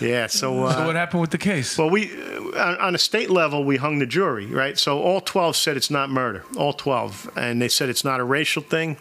[0.00, 0.26] yeah.
[0.26, 1.76] So, uh, So what happened with the case?
[1.78, 4.78] Well, we uh, on, on a state level, we hung the jury, right?
[4.78, 8.24] So all 12 said it's not murder, all 12, and they said it's not a
[8.24, 8.96] racial thing.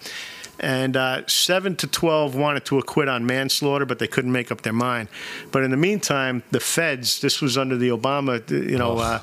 [0.60, 4.62] And uh, seven to 12 wanted to acquit on manslaughter, but they couldn't make up
[4.62, 5.08] their mind.
[5.52, 9.20] But in the meantime, the feds, this was under the Obama, you know, uh,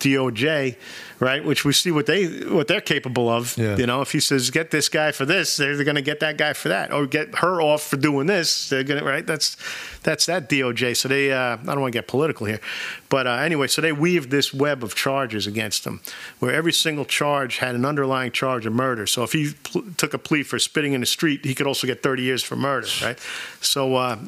[0.00, 0.74] DOJ,
[1.22, 1.44] right?
[1.44, 3.56] Which we see what they what they're capable of.
[3.56, 3.76] Yeah.
[3.76, 6.36] You know, if he says get this guy for this, they're going to get that
[6.36, 8.68] guy for that, or get her off for doing this.
[8.68, 9.24] They're going to right.
[9.24, 9.56] That's
[10.02, 10.96] that's that DOJ.
[10.96, 12.60] So they, uh, I don't want to get political here,
[13.08, 16.00] but uh, anyway, so they weaved this web of charges against him,
[16.40, 19.06] where every single charge had an underlying charge of murder.
[19.06, 21.86] So if he pl- took a plea for spitting in the street, he could also
[21.86, 23.18] get 30 years for murder, right?
[23.60, 23.94] So.
[23.94, 24.18] Uh,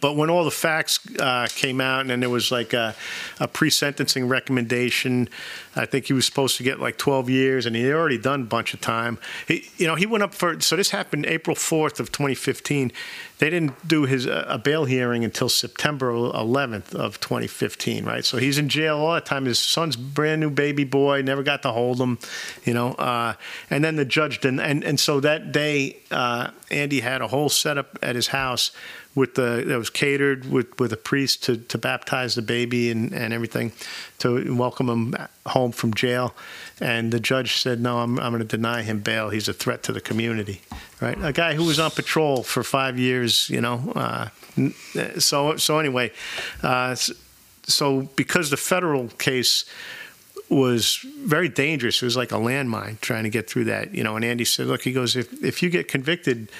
[0.00, 2.94] but when all the facts uh, came out, and then there was like a,
[3.38, 5.28] a pre-sentencing recommendation,
[5.76, 8.42] I think he was supposed to get like 12 years, and he had already done
[8.42, 9.18] a bunch of time.
[9.46, 10.60] He, you know, he went up for.
[10.60, 12.92] So this happened April 4th of 2015.
[13.38, 18.24] They didn't do his uh, a bail hearing until September 11th of 2015, right?
[18.24, 19.44] So he's in jail all that time.
[19.44, 22.18] His son's brand new baby boy, never got to hold him,
[22.64, 22.92] you know.
[22.94, 23.34] Uh,
[23.70, 27.48] and then the judge didn't, and and so that day, uh, Andy had a whole
[27.48, 28.72] setup at his house
[29.14, 33.12] with the that was catered with with a priest to to baptize the baby and
[33.12, 33.72] and everything
[34.18, 35.14] to welcome him
[35.46, 36.34] home from jail
[36.80, 39.82] and the judge said no I'm I'm going to deny him bail he's a threat
[39.84, 40.62] to the community
[41.00, 44.28] right a guy who was on patrol for 5 years you know uh,
[45.18, 46.10] so so anyway
[46.62, 46.96] uh,
[47.64, 49.64] so because the federal case
[50.52, 52.02] was very dangerous.
[52.02, 54.16] It was like a landmine trying to get through that, you know.
[54.16, 56.50] And Andy said, "Look, he goes, if if you get convicted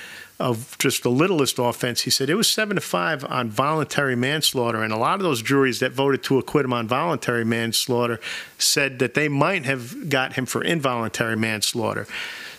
[0.43, 4.83] of just the littlest offense, he said it was seven to five on voluntary manslaughter,
[4.83, 8.21] and a lot of those juries that voted to acquit him on voluntary manslaughter
[8.59, 12.07] said that they might have got him for involuntary manslaughter."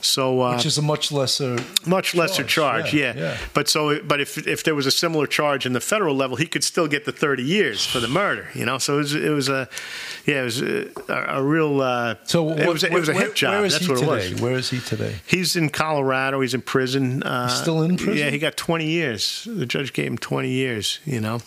[0.06, 1.58] So, uh, Which is a much lesser.
[1.86, 3.14] much lesser charge, charge, yeah.
[3.16, 3.38] yeah, yeah.
[3.54, 6.46] But so, but if if there was a similar charge in the federal level, he
[6.46, 8.48] could still get the thirty years for the murder.
[8.54, 9.68] You know, so it was, it was a,
[10.26, 11.82] yeah, it was a, a real.
[11.82, 13.52] Uh, So it was, a- it was a where- hip job.
[13.54, 14.26] Where is That's he what today?
[14.28, 14.42] it was.
[14.42, 15.16] Where is he today?
[15.26, 16.42] He's in Colorado.
[16.42, 17.24] He's in prison.
[17.24, 18.18] Uh, still in prison?
[18.18, 19.48] Yeah, he got twenty years.
[19.50, 21.00] The judge gave him twenty years.
[21.06, 21.40] You know.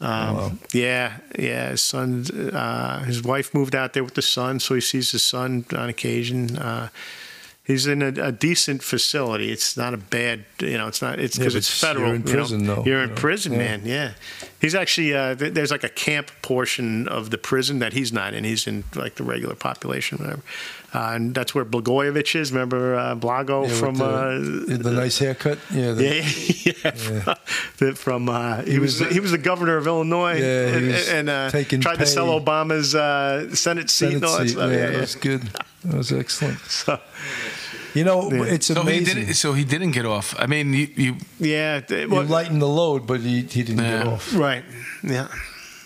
[0.00, 0.52] Um, Wow.
[0.72, 1.70] Yeah, yeah.
[1.70, 5.22] His son, uh, his wife moved out there with the son, so he sees his
[5.22, 6.58] son on occasion.
[6.58, 6.88] Uh,
[7.64, 9.50] he's in a, a decent facility.
[9.50, 10.86] It's not a bad, you know.
[10.86, 11.18] It's not.
[11.18, 12.06] It's because but it's federal.
[12.06, 12.32] you're in you know.
[12.38, 13.14] prison, though, You're you in know.
[13.16, 13.58] prison, Yeah.
[13.58, 13.82] man.
[13.84, 14.12] Yeah.
[14.60, 18.32] He's actually uh, th- there's like a camp portion of the prison that he's not
[18.34, 18.44] in.
[18.44, 20.40] He's in like the regular population, whatever.
[20.94, 22.52] Uh, and that's where Blagojevich is.
[22.52, 25.58] Remember uh, Blago Yeah, from the, uh, the nice haircut.
[25.72, 25.92] Yeah.
[25.92, 26.72] the- yeah,
[27.24, 27.34] yeah.
[27.78, 31.28] The- From uh, he, was, was- he was the governor of Illinois, Yeah, he and,
[31.28, 31.50] and uh,
[31.80, 32.28] tried to sell.
[32.40, 34.56] Obama's uh, Senate seat Senate and all that seat.
[34.58, 35.42] Yeah, Yeah, that was good.
[35.84, 36.58] That was excellent.
[36.68, 36.98] So,
[37.94, 38.54] You know, Yeah.
[38.54, 39.14] it's So he amazing.
[39.20, 39.34] didn't.
[39.34, 40.34] So he didn't get off.
[40.38, 43.76] I mean, you, you yeah, th- you well, lighten the load, but he, he didn't
[43.76, 44.34] get off.
[44.34, 44.64] right.
[45.02, 45.28] Yeah,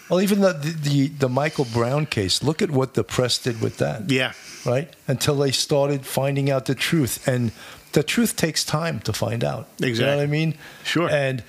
[0.09, 2.43] Well, even the, the the the Michael Brown case.
[2.43, 4.11] Look at what the press did with that.
[4.11, 4.33] yeah,
[4.65, 7.51] Right until they started finding out the truth, and
[7.93, 9.67] the truth takes time to find out.
[9.79, 10.17] You know Exactly.
[10.17, 10.55] what I mean?
[10.85, 11.11] Sure.
[11.11, 11.43] And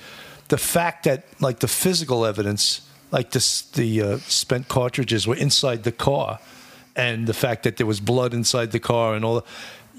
[0.48, 2.80] the fact that like the physical evidence,
[3.12, 6.38] like this, the uh, spent cartridges were inside the car,
[6.96, 9.44] and the fact that there was blood inside the car and all.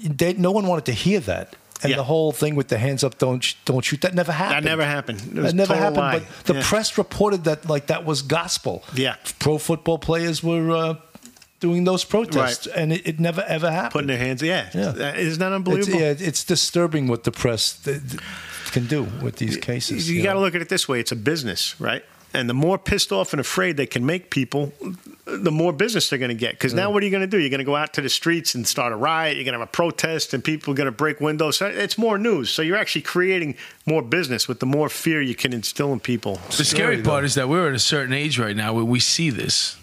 [0.02, 1.56] They, no one wanted to hear that.
[1.82, 1.96] And Yeah.
[1.96, 4.00] the whole thing with the hands up, don't sh- don't shoot.
[4.02, 4.64] That never happened.
[4.66, 5.20] that never happened.
[5.20, 5.96] It was That never happened.
[5.96, 6.18] lie.
[6.20, 6.62] But the Yeah.
[6.62, 8.84] press reported that like that was gospel.
[8.94, 9.16] Yeah.
[9.40, 10.94] pro football players were uh,
[11.58, 13.92] doing those protests, and it, it never ever happened.
[13.92, 14.42] putting their hands.
[14.42, 14.90] Yeah, Yeah.
[14.90, 16.00] Isn't that it's, unbelievable?
[16.00, 18.20] yeah, it's disturbing what the press th- th-
[18.70, 20.08] can do with these cases.
[20.08, 22.04] you you got to look at it this way: it's a business, right?
[22.34, 24.72] And the more pissed off and afraid they can make people,
[25.24, 26.52] the more business they're going to get.
[26.52, 27.38] Because now, what are you going to do?
[27.38, 29.36] You're going to go out to the streets and start a riot.
[29.36, 31.58] You're going to have a protest, and people are going to break windows.
[31.58, 32.50] So it's more news.
[32.50, 33.56] So you're actually creating
[33.86, 36.40] more business with the more fear you can instill in people.
[36.56, 39.30] The scary part is that we're at a certain age right now where we see
[39.30, 39.76] this.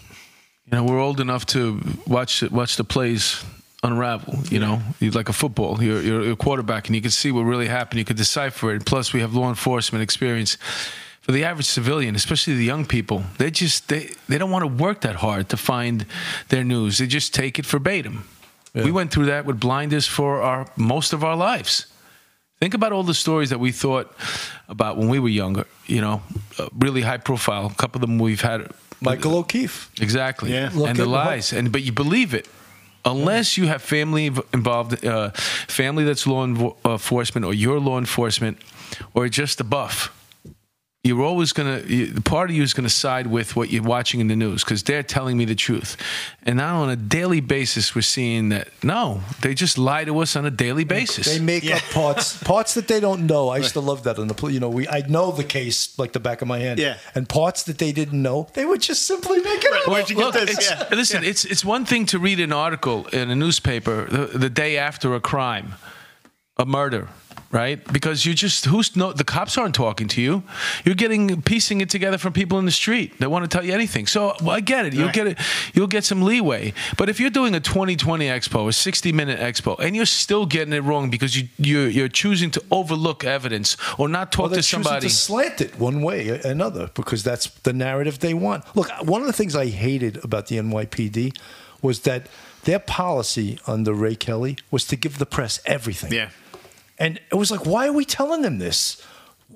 [0.66, 3.42] You know, we're old enough to watch watch the plays
[3.82, 4.38] unravel.
[4.50, 5.82] You know, you like a football.
[5.82, 7.98] You're, you're a quarterback, and you can see what really happened.
[7.98, 8.84] You can decipher it.
[8.84, 10.58] Plus, we have law enforcement experience.
[11.30, 14.82] For the average civilian, especially the young people, they just they, they don't want to
[14.84, 16.04] work that hard to find
[16.48, 16.98] their news.
[16.98, 18.24] They just take it verbatim.
[18.74, 21.86] We went through that with blinders for our most of our lives.
[22.58, 24.12] Think about all the stories that we thought
[24.68, 25.66] about when we were younger.
[25.86, 26.22] You know,
[26.58, 27.66] uh, really high profile.
[27.66, 28.66] A couple of them we've had.
[29.00, 29.88] Michael O'Keefe.
[30.00, 30.52] Exactly.
[30.52, 30.70] Yeah.
[30.74, 32.48] Look and the at what- lies, and but you believe it.
[33.04, 35.30] Unless you have family involved, uh,
[35.68, 38.58] family that's law enforcement, or you're law enforcement,
[39.14, 40.10] or just a buff,
[41.02, 41.80] you're always gonna.
[41.80, 44.82] The part of you is gonna side with what you're watching in the news because
[44.82, 45.96] they're telling me the truth.
[46.42, 50.36] And now on a daily basis, we're seeing that no, they just lie to us
[50.36, 51.24] on a daily basis.
[51.24, 51.76] They make Yeah.
[51.76, 53.48] up parts parts that they don't know.
[53.48, 55.98] I used to love that on the pol- you know we I know the case
[55.98, 56.78] like the back of my hand.
[56.78, 56.98] Yeah.
[57.14, 59.88] And parts that they didn't know, they would just simply make it up.
[59.88, 60.50] Where'd you get Look, this?
[60.50, 60.96] it's- Yeah.
[60.96, 64.76] Listen, it's it's one thing to read an article in a newspaper the, the day
[64.76, 65.72] after a crime,
[66.58, 67.08] a murder,
[67.52, 67.82] right?
[67.92, 70.42] Because you just who's no the cops aren't talking to you.
[70.84, 73.72] You're getting piecing it together from people in the street that want to tell you
[73.72, 74.06] anything.
[74.06, 74.94] So well, I get it.
[74.94, 75.14] You'll Right.
[75.14, 75.38] get it.
[75.74, 76.72] You'll get some leeway.
[76.96, 80.72] But if you're doing a 2020 expo, a 60 minute expo, and you're still getting
[80.72, 84.62] it wrong because you you're, you're choosing to overlook evidence or not talk Well, they're
[84.62, 85.08] to choosing somebody.
[85.08, 88.64] to slant it one way or another because that's the narrative they want.
[88.76, 91.36] Look, one of the things I hated about the NYPD
[91.82, 92.26] was that
[92.64, 96.12] their policy under Ray Kelly was to give the press everything.
[96.12, 96.28] Yeah.
[97.00, 99.02] And it was like, why are we telling them this?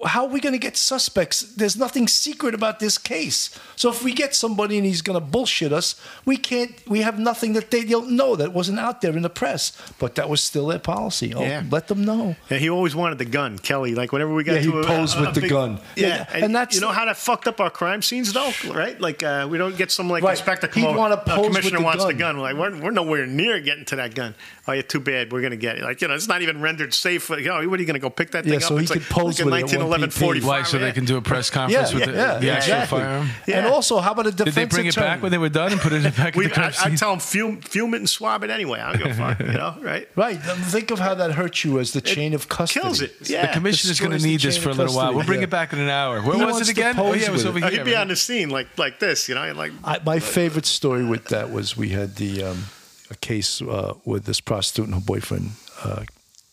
[0.04, 1.40] How are we going to get suspects?
[1.42, 3.56] There's nothing secret about this case.
[3.76, 6.72] So if we get somebody and he's going to bullshit us, we can't.
[6.88, 9.72] We have nothing that they don't know that wasn't out there in the press.
[10.00, 11.32] But that was still their policy.
[11.32, 11.62] Oh, Yeah.
[11.70, 12.34] let them know.
[12.50, 13.94] Yeah, he always wanted the gun, Kelly.
[13.94, 15.80] Like whenever we got Yeah, to he'd a, pose a- with a the big- gun.
[15.96, 18.50] Yeah, Yeah, and, and that's you know how that fucked up our crime scenes, though,
[18.72, 19.00] right?
[19.00, 20.32] Like uh, we don't get some like Right.
[20.32, 20.98] inspector come He'd over.
[20.98, 22.36] wanna "Uh, pose with commissioner the wants the gun." gun.
[22.38, 24.34] We're like, we're, we're nowhere near getting to that gun.
[24.66, 25.30] Oh, yeah, too bad.
[25.32, 25.84] We're gonna get it.
[25.84, 27.30] Like you know, it's not even rendered safe.
[27.30, 28.80] Like, oh, what are you gonna go pick that Yeah, thing so up?
[28.80, 30.48] he it's could like, pose like with it at 1911 1 45.
[30.48, 30.62] Why?
[30.62, 32.98] So they can do a press Yeah, conference with yeah, the, yeah, the actual exactly.
[33.00, 33.28] firearm.
[33.52, 35.06] And also, how about a defense Did they bring it attorney?
[35.06, 36.94] back when they were done and put it back We, in the crime I, I
[36.94, 38.80] tell them fume, fume it and swab it anyway.
[38.80, 39.40] I don't give a fuck.
[39.40, 40.08] You know, right?
[40.16, 40.36] Right.
[40.40, 42.82] Think of how that hurts you as the chain of custody.
[42.82, 43.18] Kills it.
[43.20, 43.52] the Yeah.
[43.52, 45.14] commissioner's going to need this for a little while.
[45.14, 45.44] We'll bring Yeah.
[45.44, 46.20] it back in an hour.
[46.22, 46.94] Where He was wants it to again?
[46.98, 47.72] Oh pose yeah, it was with over it.
[47.72, 47.84] Here.
[47.84, 49.72] he'd be on the scene like like this, you know, like
[50.04, 52.64] my favorite story with that was we had the um,
[53.10, 55.50] a case uh, with this prostitute and her boyfriend
[55.82, 56.04] uh,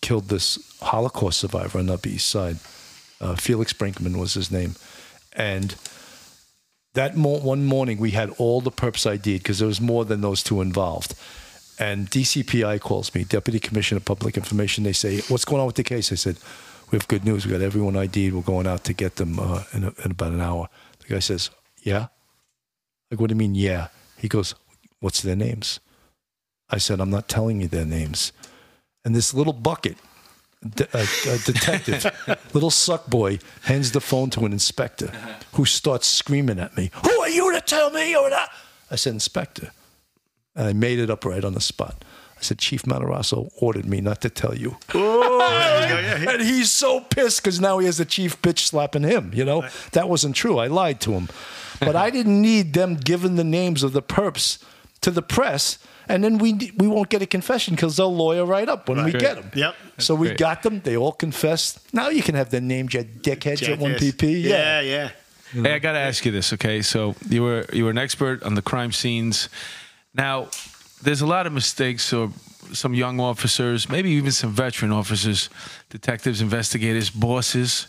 [0.01, 2.57] killed this Holocaust survivor on the Upper East Side.
[3.21, 4.75] Uh, Felix Brinkman was his name,
[5.33, 5.75] and
[6.93, 10.21] that mo- one morning we had all the perps ID'd because there was more than
[10.21, 11.13] those two involved.
[11.79, 14.83] And DCPI calls me, Deputy Commissioner of Public Information.
[14.83, 16.37] They say, "What's going on with the case?" I said,
[16.91, 17.45] "We have good news.
[17.45, 18.33] We got everyone ID'd.
[18.33, 20.67] We're going out to get them uh, in, a, in about an hour."
[20.99, 21.51] The guy says,
[21.81, 22.07] "Yeah."
[23.11, 23.89] Like, what do you mean, yeah?
[24.17, 24.55] He goes,
[25.01, 25.81] what's their names?
[26.69, 28.31] I said, I'm not telling you their names.
[29.03, 29.97] And this little bucket,
[30.67, 31.01] de- a,
[31.33, 32.05] a detective,
[32.53, 35.07] little suck boy, hands the phone to an inspector
[35.53, 38.15] who starts screaming at me, Who are you to tell me?
[38.15, 38.49] Or not?
[38.89, 39.71] I said, Inspector.
[40.55, 42.03] And I made it up right on the spot.
[42.37, 44.77] I said, Chief Matarazzo ordered me not to tell you.
[44.93, 49.31] and he's so pissed because now he has the chief bitch slapping him.
[49.33, 50.57] You know, that wasn't true.
[50.57, 51.29] I lied to him.
[51.79, 54.57] But I didn't need them giving the names of the perps
[55.01, 55.77] to the press.
[56.13, 59.11] And then we we won't get a confession because they'll lawyer right up when we
[59.11, 59.19] Right.
[59.21, 59.51] get them.
[59.55, 59.75] Yep.
[59.99, 60.37] So we great.
[60.39, 60.81] got them.
[60.81, 61.79] They all confessed.
[61.93, 64.11] Now you can have their names, you dickheads at one Jackass.
[64.13, 64.43] PP.
[64.43, 65.09] Yeah, yeah.
[65.53, 66.81] Hey, I got to ask you this, okay?
[66.81, 69.49] So you were you were an expert on the crime scenes.
[70.13, 70.47] Now,
[71.03, 72.29] there's a lot of mistakes, or
[72.73, 75.49] some young officers, maybe even some veteran officers,
[75.89, 77.87] detectives, investigators, bosses.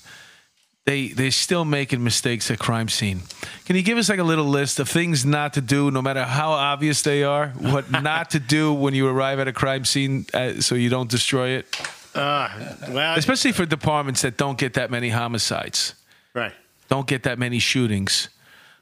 [0.84, 3.20] They they're still making mistakes at crime scene.
[3.66, 6.24] Can you give us like a little list of things not to do, no matter
[6.24, 7.48] how obvious they are?
[7.50, 11.08] What not to do when you arrive at a crime scene, uh, so you don't
[11.10, 11.66] destroy it,
[12.14, 12.48] Uh,
[12.90, 15.94] well, especially for departments that don't get that many homicides
[16.34, 16.52] right.
[16.88, 18.28] don't get that many shootings.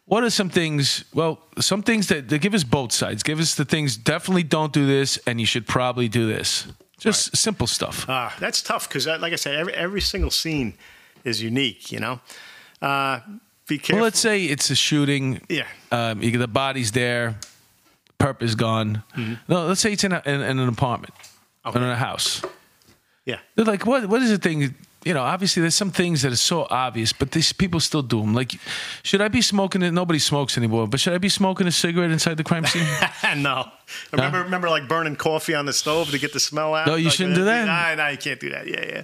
[0.07, 1.05] What are some things?
[1.15, 3.23] Well, some things that they give us both sides.
[3.23, 6.67] Give us the things definitely don't do this, and you should probably do this.
[6.99, 8.07] Just simple stuff.
[8.09, 10.75] Ah, that's tough because, like I said, every every single scene
[11.25, 11.93] is unique.
[11.93, 12.21] You know,
[12.83, 13.21] uh,
[13.67, 13.97] be careful.
[13.97, 15.41] Well, let's say it's a shooting.
[15.49, 15.67] Yeah.
[15.93, 17.37] Um, you, the body's there,
[18.19, 19.03] perp is gone.
[19.49, 21.69] No, let's say it's in, a, in, in an apartment, Mm-hmm.
[21.77, 21.79] Okay.
[21.85, 22.43] in a house.
[23.27, 24.07] yeah, They're like, what?
[24.09, 24.75] What is the thing?
[25.03, 28.21] You know, obviously there's some things that are so obvious, but these people still do
[28.21, 28.35] them.
[28.35, 28.53] Like,
[29.03, 29.93] should I be smoking it?
[29.93, 32.87] Nobody smokes anymore, but should I be smoking a cigarette inside the crime scene?
[33.43, 33.67] no.
[34.13, 36.87] Remember, remember, like burning coffee on the stove to get the smell out.
[36.87, 37.65] No, you Like, shouldn't do that.
[37.65, 38.67] Nah, nah, you can't do that.
[38.67, 39.03] Yeah, yeah.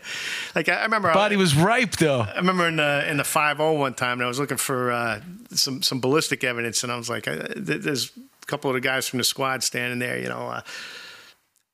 [0.55, 2.20] Like I, I remember, Body was ripe though.
[2.20, 4.92] I remember in the in the five zero one time, and I was looking for
[4.92, 5.20] uh,
[5.51, 8.80] some some ballistic evidence, and I was like, uh, th- there's a couple of the
[8.80, 10.47] guys from the squad standing there, you know.
[10.49, 10.61] Uh,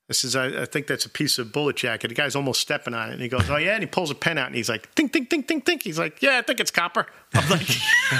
[0.09, 2.09] I says, I, I think that's a piece of bullet jacket.
[2.09, 3.13] The guy's almost stepping on it.
[3.13, 3.73] And he goes, Oh, yeah.
[3.75, 5.81] And he pulls a pen out and he's like, Think, think, think, think, think.
[5.81, 7.07] He's like, Yeah, I think it's copper.
[7.33, 7.67] I'm like,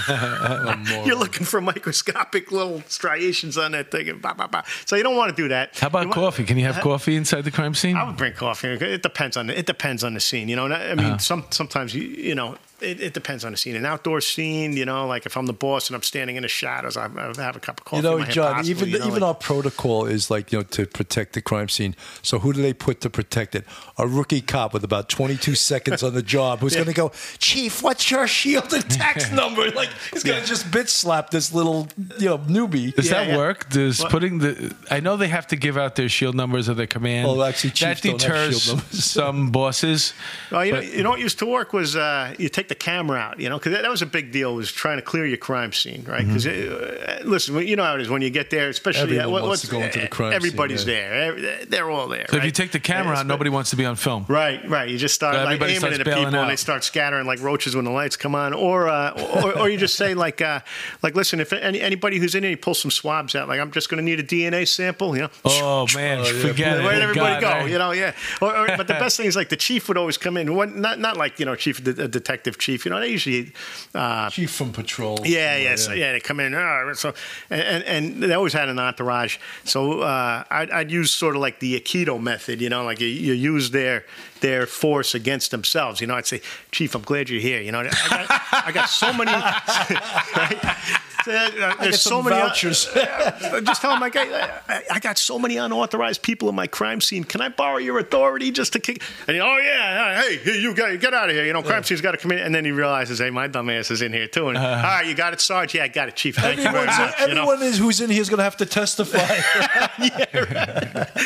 [1.06, 4.10] You're looking for microscopic little striations on that thing.
[4.10, 4.64] And bah, bah, bah.
[4.86, 5.78] So you don't want to do that.
[5.78, 6.44] How about You want- coffee?
[6.46, 7.98] Can you have coffee inside the crime scene?
[7.98, 8.70] I would bring coffee.
[8.70, 10.48] It depends on the, it depends on the scene.
[10.50, 11.18] You know, I I mean, Uh-huh.
[11.18, 13.76] some sometimes you you know it, it depends on the scene.
[13.76, 16.48] An outdoor scene, you know, like if I'm the boss and I'm standing in the
[16.50, 17.98] shadows, I, I have a cup of coffee.
[17.98, 20.52] You know, in my John, possibly, even you know, even like- our protocol is like
[20.52, 21.96] you know to protect the crime scene.
[22.22, 23.66] So who do they put to protect it?
[23.98, 27.82] A rookie cop with about 22 seconds on the job who's going to go, Chief,
[27.84, 29.72] what's your shield and tax number?
[29.72, 31.88] Like he's going to just bitch slap this little
[32.20, 32.94] you know newbie.
[32.94, 33.38] Does Yeah, that yeah.
[33.38, 33.70] work?
[33.70, 34.12] Does What?
[34.12, 37.28] putting the I know they have to give out their shield numbers of their command.
[37.28, 39.06] Well, actually, that chiefs don't have deters shield numbers.
[39.06, 40.14] some bosses.
[40.52, 43.20] Well, you know, you know what used to work was uh, you take the camera
[43.20, 44.56] out, you know, because that, was a big deal.
[44.56, 46.26] Was trying to clear your crime scene, right?
[46.26, 49.60] Because uh, listen, you know how it is when you get there, especially uh, what-
[49.60, 50.94] to the crime scene, Everybody's yeah.
[51.32, 51.66] there.
[51.66, 52.26] They're all there.
[52.30, 54.26] So if you take the camera out, nobody wants to be on film.
[54.28, 54.90] Right, right.
[54.90, 57.76] You just start So like aiming at the people, and they start scattering like roaches
[57.76, 58.54] when the lights come on.
[58.54, 60.60] Or, uh, or, or you just say like, uh,
[61.02, 63.48] like, listen, if any, anybody who's in here, pull some swabs out.
[63.48, 65.16] Like, I'm just going to need a DNA sample.
[65.16, 66.84] You know, Oh man, forget it.
[66.84, 67.66] Where'd Oh, everybody God, go?
[67.66, 68.14] I- You know, yeah.
[68.42, 70.48] Or, or, but the best thing is like the chief would always come in.
[70.82, 72.86] Not not like you know, chief, a detective chief.
[72.86, 73.52] You know, they usually.
[73.94, 75.18] Uh, Chief from patrol.
[75.26, 76.12] yeah, yeah, so, yeah.
[76.14, 77.14] They come in, uh, so
[77.50, 79.38] and, and and they always had an entourage.
[79.64, 83.08] So uh, I'd, I'd use sort of like the Aikido method, you know, like you,
[83.08, 84.06] you use their
[84.44, 86.02] their force against themselves.
[86.02, 86.42] You know, I'd say,
[86.74, 87.62] Chief, I'm glad you're here.
[87.62, 89.32] You know, I got, I got so many.
[90.36, 90.78] right?
[91.24, 92.88] So, uh, There's so some many uh, vouchers.
[92.88, 94.28] Uh, just tell him, I got,
[94.68, 97.24] I, I got so many unauthorized people in my crime scene.
[97.24, 99.02] Can I borrow your authority just to kick?
[99.28, 101.46] And oh yeah, uh, hey, hey, you got get out of here.
[101.46, 102.40] You know, crime scene's got to come in.
[102.40, 104.50] And then he realizes, hey, my dumb ass is in here too.
[104.50, 104.68] And uh-huh.
[104.68, 105.76] all right, you got it, Sarge.
[105.76, 106.36] Yeah, I got it, Chief.
[106.36, 107.20] Thank you very Everyone's, much.
[107.22, 109.20] You know, everyone is who's in here is going to have to testify.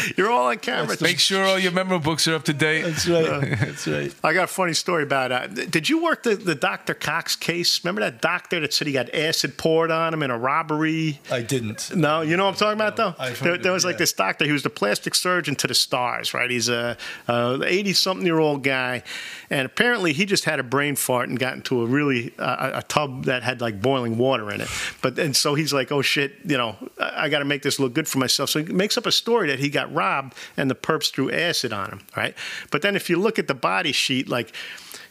[0.18, 0.95] you're all on camera.
[1.01, 2.86] Make sure all your memo books are up to date.
[3.08, 3.60] That's right.
[3.60, 4.16] That's right.
[4.24, 5.72] I got a funny story about that.
[5.72, 6.93] Did you work the, the Dr.
[6.93, 7.84] Cox case?
[7.84, 11.20] Remember that doctor that said he got acid poured on him in a robbery?
[11.32, 11.95] I didn't.
[11.95, 13.16] No, you know what I'm talking about, though.
[13.43, 13.99] There, there was like yeah.
[13.99, 14.45] this doctor.
[14.45, 16.49] He was the plastic surgeon to the stars, right?
[16.49, 16.97] He's a
[17.30, 19.03] 80 something year old guy,
[19.49, 22.84] and apparently he just had a brain fart and got into a really uh, a
[22.84, 24.70] tub that had like boiling water in it.
[25.01, 27.80] But and so he's like, oh shit, you know, I, I got to make this
[27.80, 28.49] look good for myself.
[28.49, 31.74] So he makes up a story that he got robbed and the perps threw acid
[31.74, 32.36] on him, right?
[32.72, 34.54] But then if you look at the body sheet, like.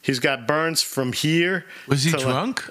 [0.03, 1.64] He's got burns from here.
[1.89, 2.70] Was he to, like- drunk?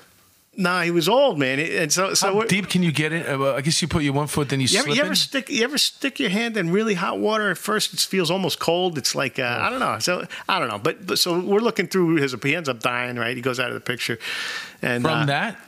[0.57, 1.59] Nah, he was old, man.
[1.59, 3.27] And so, so How deep can you get it?
[3.27, 5.09] Uh, well, I guess you put your one foot, then you, you ever, you ever
[5.09, 5.15] in?
[5.15, 8.59] stick you ever stick your hand in really hot water at first it feels almost
[8.59, 11.59] cold it's like uh, i don't know so i don't know but, but so we're
[11.59, 14.17] looking through his he ends up dying right he goes out of the picture
[14.81, 15.59] and From uh, that?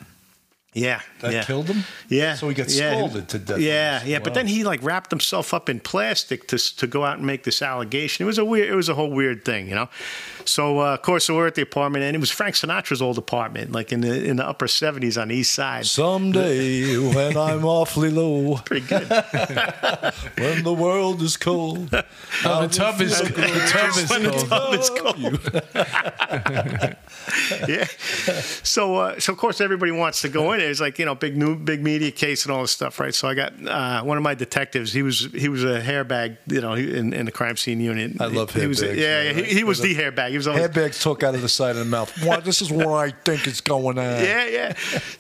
[0.78, 1.43] Yeah That yeah.
[1.43, 1.84] killed him?
[2.09, 2.93] yeah So he got yeah.
[2.95, 3.59] scalded to death.
[3.59, 7.17] yeah yeah but then he like wrapped himself up in plastic to to go out
[7.17, 9.75] and make this allegation it was a weird it was a whole weird thing you
[9.75, 9.89] know
[10.48, 13.18] so uh, of course so we're at the apartment and it was frank sinatra's old
[13.18, 17.66] apartment like in the in the upper 70s on the east side Someday when I'm
[17.78, 19.08] awfully low, pretty good
[20.38, 21.89] when the world is cold.
[22.43, 23.30] The tub is the
[23.72, 24.50] tub is When the cold.
[24.50, 25.39] tub is cold.
[27.68, 27.86] yeah.
[28.64, 30.62] So, uh, so of course, everybody wants to go in.
[30.62, 33.14] It's like you know, big new, big media case and all this stuff, right?
[33.14, 34.93] So I got uh, one of my detectives.
[34.93, 38.20] He was he was a hairbag, you know, in, in the crime scene unit.
[38.22, 40.32] I love he, he was, hairbags, Yeah, yeah, he, he was the hairbag.
[40.38, 42.24] He was always, took out of the side of the mouth.
[42.24, 44.24] Well, this is where I think it's going on.
[44.24, 44.74] Yeah, yeah.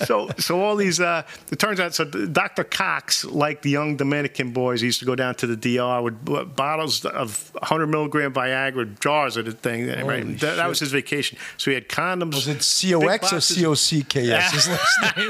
[0.05, 0.99] So, so all these.
[0.99, 2.63] Uh, it turns out, so Dr.
[2.63, 6.55] Cox, like the young Dominican boys, he used to go down to the DR with
[6.55, 9.87] bottles of 100 milligram Viagra jars of the thing.
[10.05, 10.39] Right?
[10.39, 11.39] That, that was his vacation.
[11.57, 12.35] So he had condoms.
[12.35, 12.57] Was it
[12.91, 13.41] COX or.
[13.41, 14.51] C O C K S?
[14.51, 15.29] His last name.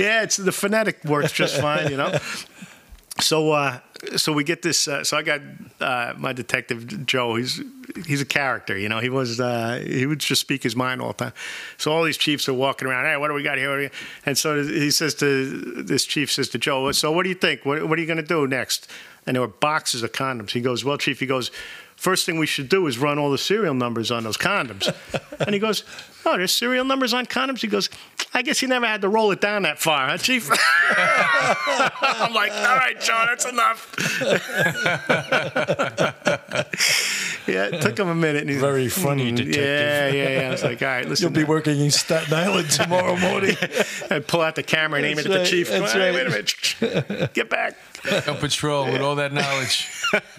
[0.00, 2.16] yeah, it's the phonetic works just fine, you know.
[3.20, 3.78] So, uh,
[4.16, 4.88] so we get this.
[4.88, 5.40] Uh, so I got
[5.80, 7.36] uh, my detective Joe.
[7.36, 7.60] He's
[8.06, 8.98] he's a character, you know.
[8.98, 11.32] He was uh, he would just speak his mind all the time.
[11.78, 13.04] So all these chiefs are walking around.
[13.04, 13.70] Hey, what do we got here?
[13.70, 13.96] What do we got?"
[14.26, 16.90] And so he says to this chief says to Joe.
[16.92, 17.64] So what do you think?
[17.64, 18.90] What, what are you going to do next?
[19.26, 20.50] And there were boxes of condoms.
[20.50, 21.20] He goes, well, chief.
[21.20, 21.50] He goes.
[22.02, 24.92] First thing we should do is run all the serial numbers on those condoms.
[25.40, 25.84] and he goes,
[26.26, 27.60] Oh, there's serial numbers on condoms?
[27.60, 27.88] He goes,
[28.34, 30.50] I guess you never had to roll it down that far, huh, Chief?
[30.90, 33.94] I'm like, all right, Joe, that's enough.
[37.46, 38.42] yeah, it took him a minute.
[38.42, 40.48] And he's Very funny "Hmm, detective." Yeah, yeah, yeah.
[40.48, 41.24] I was like, all right, listen.
[41.24, 43.56] You'll be working in Staten Island tomorrow morning.
[44.10, 45.68] and pull out the camera and aim it That's at the chief.
[45.70, 46.12] that's right.
[46.14, 47.32] Wait a minute.
[47.34, 47.76] Get back.
[48.28, 49.88] On patrol with all that knowledge.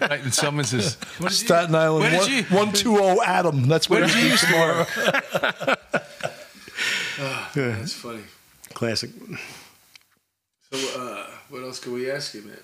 [0.00, 0.94] Writing summonses.
[1.18, 3.66] What did you- Staten Island, Where did one, you- one two zero Adam.
[3.68, 4.86] That's what Where did you it used is to tomorrow.
[7.54, 8.22] That's funny.
[8.72, 9.10] Classic.
[10.72, 12.58] So, uh, what else can we ask you, man?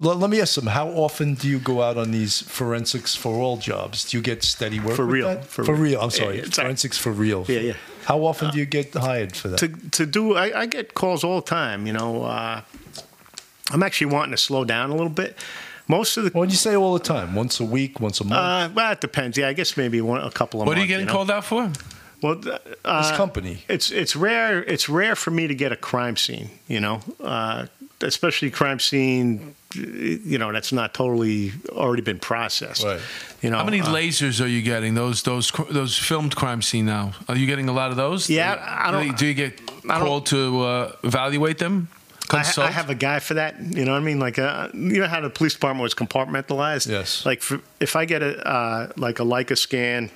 [0.00, 0.66] Let, let me ask them.
[0.68, 4.08] How often do you go out on these forensics for all jobs?
[4.10, 5.44] Do you get steady work For with real, that?
[5.44, 5.82] for For, real.
[5.82, 6.00] real.
[6.00, 6.36] I'm Yeah, sorry.
[6.36, 6.68] yeah, it's all right.
[6.68, 7.44] forensics for real.
[7.48, 7.72] Yeah, yeah.
[8.04, 9.58] How often do you get hired for that?
[9.58, 12.62] to to do I, I get calls all the time you know uh,
[13.70, 15.36] i'm actually wanting to slow down a little bit
[15.88, 18.24] most of the what do you say all the time, once a week, once a
[18.24, 18.38] month.
[18.38, 20.82] uh, well it depends yeah i guess maybe one a couple of What are you
[20.82, 21.12] months, getting know?
[21.12, 21.70] called out for?
[22.22, 22.40] well
[22.84, 23.58] uh, this company.
[23.68, 27.66] it's it's rare it's rare for me to get a crime scene you know uh,
[28.00, 33.00] especially crime scene you know that's not totally already been processed Right.
[33.42, 34.94] you know How many uh, lasers are you getting?
[34.94, 37.12] Those those those filmed crime scene now.
[37.28, 38.30] Are you getting a lot of those?
[38.30, 41.88] Yeah, Do- I don't- Do you get I don't- called to uh, evaluate them?
[42.30, 42.66] I, Consult?
[42.66, 43.60] I have a guy for that.
[43.60, 44.18] You know what I mean?
[44.18, 46.88] Like, uh, you know how the police department was compartmentalized.
[46.88, 47.24] Yes.
[47.24, 50.10] Like, for, if I get a uh, like a Leica scan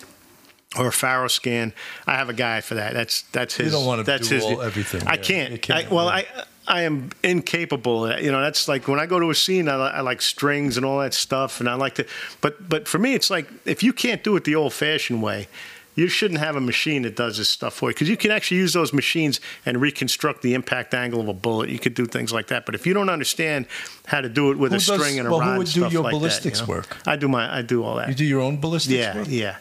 [0.78, 1.72] or a Faro scan,
[2.06, 2.94] I have a guy for that.
[2.94, 3.66] That's that's his.
[3.66, 4.44] You don't wanna that's do his.
[4.44, 5.22] everything, I yeah.
[5.22, 5.62] can't.
[5.62, 6.24] Can't, I, well, yeah.
[6.36, 8.18] I I am incapable.
[8.20, 10.86] You know, that's like when I go to a scene, I, I like strings and
[10.86, 12.06] all that stuff, and I like to.
[12.40, 15.48] But but for me, it's like if you can't do it the old-fashioned way.
[15.94, 18.56] You shouldn't have a machine that does this stuff for you because you can actually
[18.58, 21.68] use those machines and reconstruct the impact angle of a bullet.
[21.68, 22.64] You could do things like that.
[22.64, 23.66] But if you don't understand
[24.06, 25.80] how to do it with Who a does- string and a well, who would do
[25.80, 26.72] your like that, ballistics you know?
[26.72, 26.96] work?
[27.06, 28.08] I do my I do all that.
[28.08, 29.26] You do your own ballistics yeah, work?
[29.28, 29.56] yeah,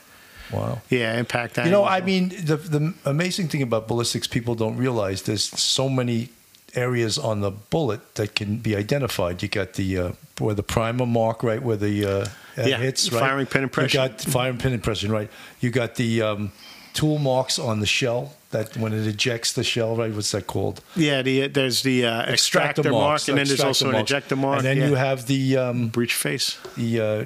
[0.54, 0.82] Wow.
[0.90, 1.18] yeah.
[1.20, 1.66] Impact angle.
[1.66, 5.90] You know, I mean, the the amazing thing about ballistics, people don't realize there's so
[5.90, 6.30] many
[6.76, 9.42] areas on the bullet that can be identified.
[9.44, 12.26] You got the uh, where the primer mark, right, where the uh,
[12.58, 13.20] Yeah, hits, right?
[13.20, 14.02] firing pin impression.
[14.02, 15.30] You got firing pin impression, right?
[15.60, 16.52] You got the um,
[16.94, 20.14] tool marks on the shell that when it ejects the shell, right?
[20.14, 20.82] What's that called?
[20.96, 21.22] yeah.
[21.22, 24.58] The, there's the uh, extractor, mark, marks, and then there's extractor also an ejector mark.
[24.58, 24.88] and then yeah.
[24.88, 26.58] you have the um, breech face.
[26.76, 27.26] the uh,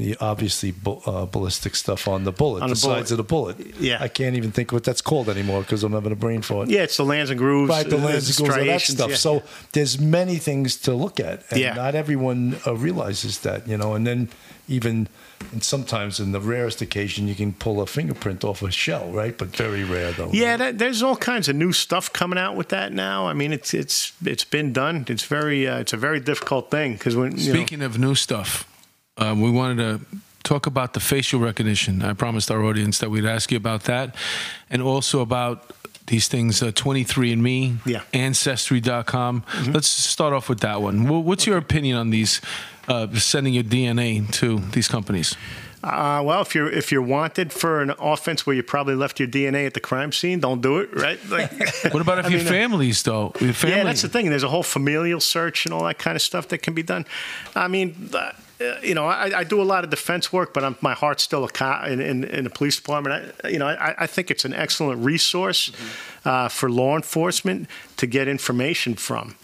[0.00, 2.94] the obviously bu- uh, ballistic stuff on the bullet, On the, the bullet.
[2.96, 3.56] sides of the bullet.
[3.78, 3.98] Yeah.
[4.00, 6.68] I can't even think what that's called anymore because I'm having a brain fart.
[6.68, 7.68] Yeah, it's the lands and grooves.
[7.70, 9.10] Right, the uh, lands grooves all that stuff.
[9.10, 9.16] yeah.
[9.16, 9.42] So
[9.72, 11.74] there's many things to look at, and Yeah.
[11.74, 13.94] not everyone uh, realizes that, you know.
[13.94, 14.28] And then
[14.68, 15.08] even,
[15.52, 19.36] and sometimes in the rarest occasion, you can pull a fingerprint off a shell, right?
[19.36, 20.30] But very rare though.
[20.32, 23.26] Yeah, that, there's all kinds of new stuff coming out with that now.
[23.26, 25.04] I mean, it's it's it's been done.
[25.08, 28.14] It's very uh, it's a very difficult thing because when you know, Speaking of new
[28.14, 28.64] stuff,
[29.16, 30.00] uh, we wanted to
[30.42, 32.02] talk about the facial recognition.
[32.02, 34.14] I promised our audience that we'd ask you about that,
[34.70, 35.70] and also about
[36.06, 38.02] these things, uh, 23andMe, Yeah.
[38.12, 39.44] Ancestry.com.
[39.68, 41.06] Let's start off with that one.
[41.06, 42.40] Wh- What's your opinion on these,
[42.88, 45.36] uh, sending your DNA to these companies?
[45.84, 49.28] Uh, well, if you're if you're wanted for an offense where you probably left your
[49.28, 51.18] DNA at the crime scene, don't do it, right?
[51.30, 51.50] Like,
[51.92, 53.32] What about if I your mean, uh, families, though?
[53.40, 53.76] Your family?
[53.78, 54.28] Yeah, that's the thing.
[54.28, 57.06] There's a whole familial search and all that kind of stuff that can be done.
[57.54, 58.32] I mean, uh,
[58.82, 61.44] you know, I, I do a lot of defense work, but I'm, my heart's still
[61.44, 63.34] a cop in, in, in the police department.
[63.42, 65.72] I, you know, I, I think it's an excellent resource
[66.24, 69.36] uh, for law enforcement to get information from.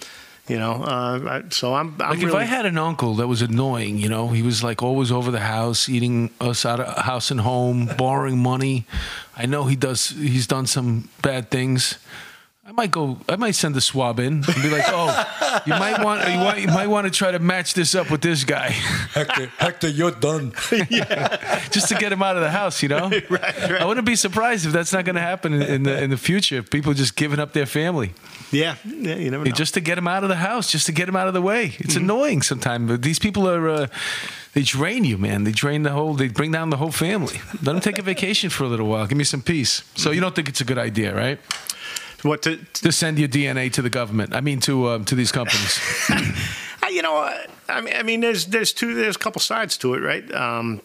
[0.49, 1.97] You know, uh, so I'm.
[2.01, 4.81] I'm Like if I had an uncle that was annoying, you know, he was like
[4.81, 8.87] always over the house, eating us out of house and home, borrowing money.
[9.37, 10.11] I know he does.
[10.11, 11.99] He's done some bad things.
[12.77, 13.17] I might go.
[13.27, 16.29] I might send a swab in and be like, "Oh, you might want.
[16.29, 19.47] You, want, you might want to try to match this up with this guy, Hector,
[19.57, 20.53] Hector, you're done.
[21.71, 23.81] just to get him out of the house." You know, right, right.
[23.81, 26.19] I wouldn't be surprised if that's not going to happen in, in the in the
[26.19, 26.57] future.
[26.57, 28.13] If people just giving up their family
[28.53, 29.51] yeah, yeah, you never know.
[29.51, 31.43] just to get him out of the house, just to get him out of the
[31.43, 31.75] way.
[31.79, 33.69] It's annoying sometimes, but these people are.
[33.69, 33.87] Uh,
[34.53, 35.45] they drain you, man.
[35.45, 36.15] They drain the whole.
[36.15, 37.41] They bring down the whole family.
[37.55, 39.07] Let them take a vacation for a little while.
[39.07, 39.83] Give me some peace.
[39.97, 41.39] So you don't think it's a good idea, right?
[42.23, 44.35] What to, To send your DNA to the government.
[44.35, 45.81] I mean, to um, to these companies.
[46.89, 47.37] You know, uh,
[47.69, 50.33] I mean, I mean, there's there's two there's a couple sides to it, right?
[50.33, 50.81] Um,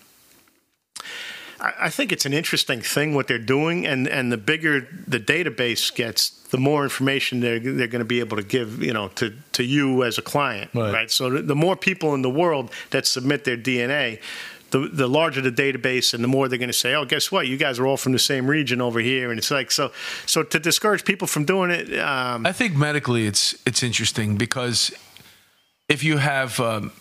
[1.59, 5.19] I, I think it's an interesting thing what they're doing, and and the bigger the
[5.19, 9.09] database gets, the more information they're they're going to be able to give, you know,
[9.09, 10.93] to to you as a client, Right.
[10.93, 11.11] right?
[11.11, 14.19] So the, the more people in the world that submit their DNA.
[14.71, 17.47] The, the larger the database and the more they're going to say, oh, guess what?
[17.47, 19.91] You guys are all from the same region over here, and it's like so.
[20.25, 24.91] So to discourage people from doing it, um, I think medically, it's it's interesting because
[25.89, 26.91] if you have um,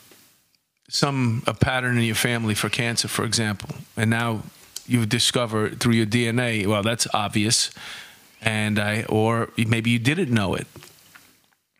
[0.89, 4.43] some a pattern in your family for cancer, for example, and now
[4.87, 7.71] you've discovered through your DNA, well, that's obvious,
[8.43, 10.66] and I or maybe you didn't know it.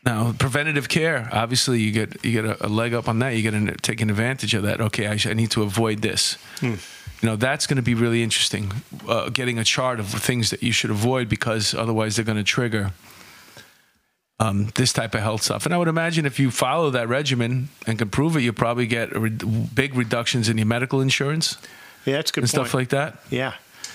[0.05, 3.31] Now, preventative care, obviously, you get you get a, a leg up on that.
[3.31, 4.81] You get an, taking advantage of that.
[4.81, 6.39] Okay, I, sh- I need to avoid this.
[6.63, 6.79] You
[7.29, 8.73] know, that's going to be really interesting.
[9.07, 12.45] Uh, getting a chart of things that you should avoid because otherwise they're going to
[12.45, 12.93] trigger
[14.39, 15.67] um, this type of health stuff.
[15.67, 18.87] And I would imagine if you follow that regimen and can prove it, you probably
[18.87, 19.29] get re-
[19.75, 21.59] big reductions in your medical insurance
[22.07, 22.49] yeah, a good and point.
[22.49, 23.19] stuff like that.
[23.29, 23.53] Yeah.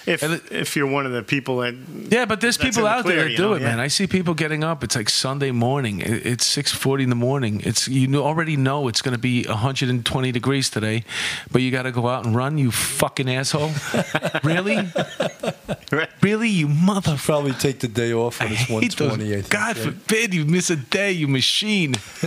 [0.07, 1.75] If And if you're one of the people that
[2.11, 3.79] Yeah, but there's people in the out there that do know, it, man.
[3.79, 4.83] I see people getting up.
[4.83, 6.01] It's like Sunday morning.
[6.01, 7.61] It- It's six forty in the morning.
[7.63, 11.03] It's you already know it's going to be 120 degrees today,
[11.51, 12.57] but you got to go out and run.
[12.57, 13.71] You fucking asshole!
[14.43, 14.77] really,
[16.21, 17.15] really, you mother.
[17.17, 19.31] Probably take the day off when it's I hate 120.
[19.31, 19.85] I think, God right?
[19.85, 21.93] forbid you miss a day, you machine.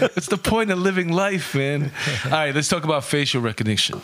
[0.00, 1.92] What's the point of living life, man?
[2.26, 4.00] All right, let's talk about facial recognition.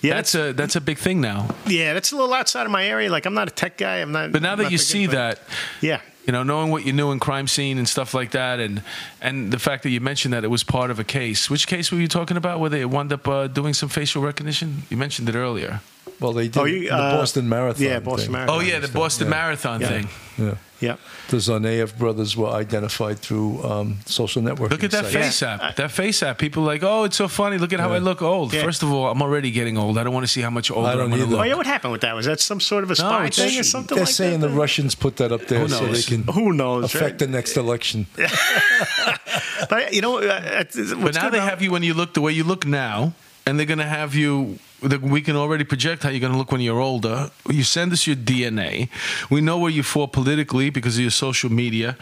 [0.00, 1.48] Yeah, that's a that's a big thing now.
[1.66, 3.10] yeah, that's a little outside of my area.
[3.10, 3.96] Like I'm not a tech guy.
[3.96, 4.32] I'm not.
[4.32, 5.40] But now I'm that you see that,
[5.80, 8.82] yeah, you know, knowing what you knew in crime scene and stuff like that, and
[9.20, 11.50] and the fact that you mentioned that it was part of a case.
[11.50, 12.60] Which case were you talking about?
[12.60, 14.82] Where they wound up uh, doing some facial recognition?
[14.90, 15.80] You mentioned it earlier.
[16.20, 17.82] Well, they did Oh, you, the uh, Boston Marathon.
[17.84, 18.32] yeah, Boston thing.
[18.32, 18.56] Marathon.
[18.56, 19.88] Oh yeah, the Boston Marathon Yeah.
[19.88, 20.08] thing.
[20.38, 20.54] Yeah.
[20.80, 20.96] yeah.
[21.30, 24.70] The Tsarnaev brothers were identified through um, social networking.
[24.70, 25.14] Look at that sites.
[25.14, 25.74] face app.
[25.76, 26.38] That face app.
[26.38, 27.58] People are like, oh, it's so funny.
[27.58, 28.54] Look at how I look old.
[28.54, 28.62] Yeah.
[28.62, 29.98] First of all, I'm already getting old.
[29.98, 31.36] I don't want to see how much older I don't am going to either.
[31.38, 32.14] Oh yeah, what happened with that?
[32.14, 34.48] Was that some sort of a spy it's- thing or something They're like saying that?
[34.48, 36.84] the Russians put that up there so they can Who knows?
[36.84, 37.18] affect right?
[37.18, 38.06] the next election.
[39.68, 40.64] But you know, uh,
[41.02, 43.12] But now they have you when you look the way you look now,
[43.48, 44.58] and they're going to have you.
[45.00, 47.30] We can already project how you're going to look when you're older.
[47.50, 48.88] You send us your DNA.
[49.30, 51.96] We know where you fall politically because of your social media.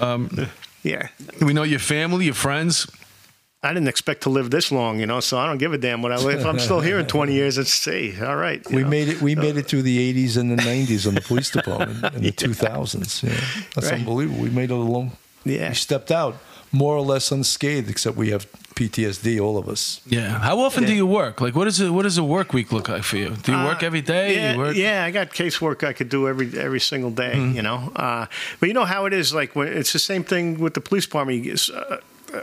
[0.00, 0.28] Um,
[0.84, 1.08] Yeah,
[1.40, 2.88] we know your family, your friends.
[3.62, 5.20] I didn't expect to live this long, you know.
[5.20, 6.40] So I don't give a damn what I live.
[6.40, 8.60] If I'm still here in 20 years, it's see, all right.
[8.68, 8.88] We know.
[8.88, 9.22] made it.
[9.22, 12.32] We made it through the '80s and the '90s on the police department in the
[12.32, 13.22] 2000s.
[13.22, 13.30] Yeah,
[13.76, 14.00] that's Right.
[14.00, 14.40] unbelievable.
[14.42, 15.12] We made it alone.
[15.44, 15.68] Yeah.
[15.68, 16.34] we stepped out
[16.72, 18.44] more or less unscathed, except we have
[18.88, 20.00] PTSD, all of us.
[20.06, 20.38] Yeah.
[20.38, 21.40] How often do you work?
[21.40, 21.90] Like, what is it?
[21.90, 23.30] What does a work week look like for you?
[23.42, 24.34] Do you work every day?
[24.36, 24.76] Yeah, you work?
[24.76, 27.56] yeah, I got casework I could do every every single day, Mm-hmm.
[27.56, 27.92] you know.
[27.96, 28.26] Uh,
[28.60, 31.04] but you know how it is, like when it's the same thing with the police
[31.06, 31.38] department.
[31.44, 31.96] You get, uh,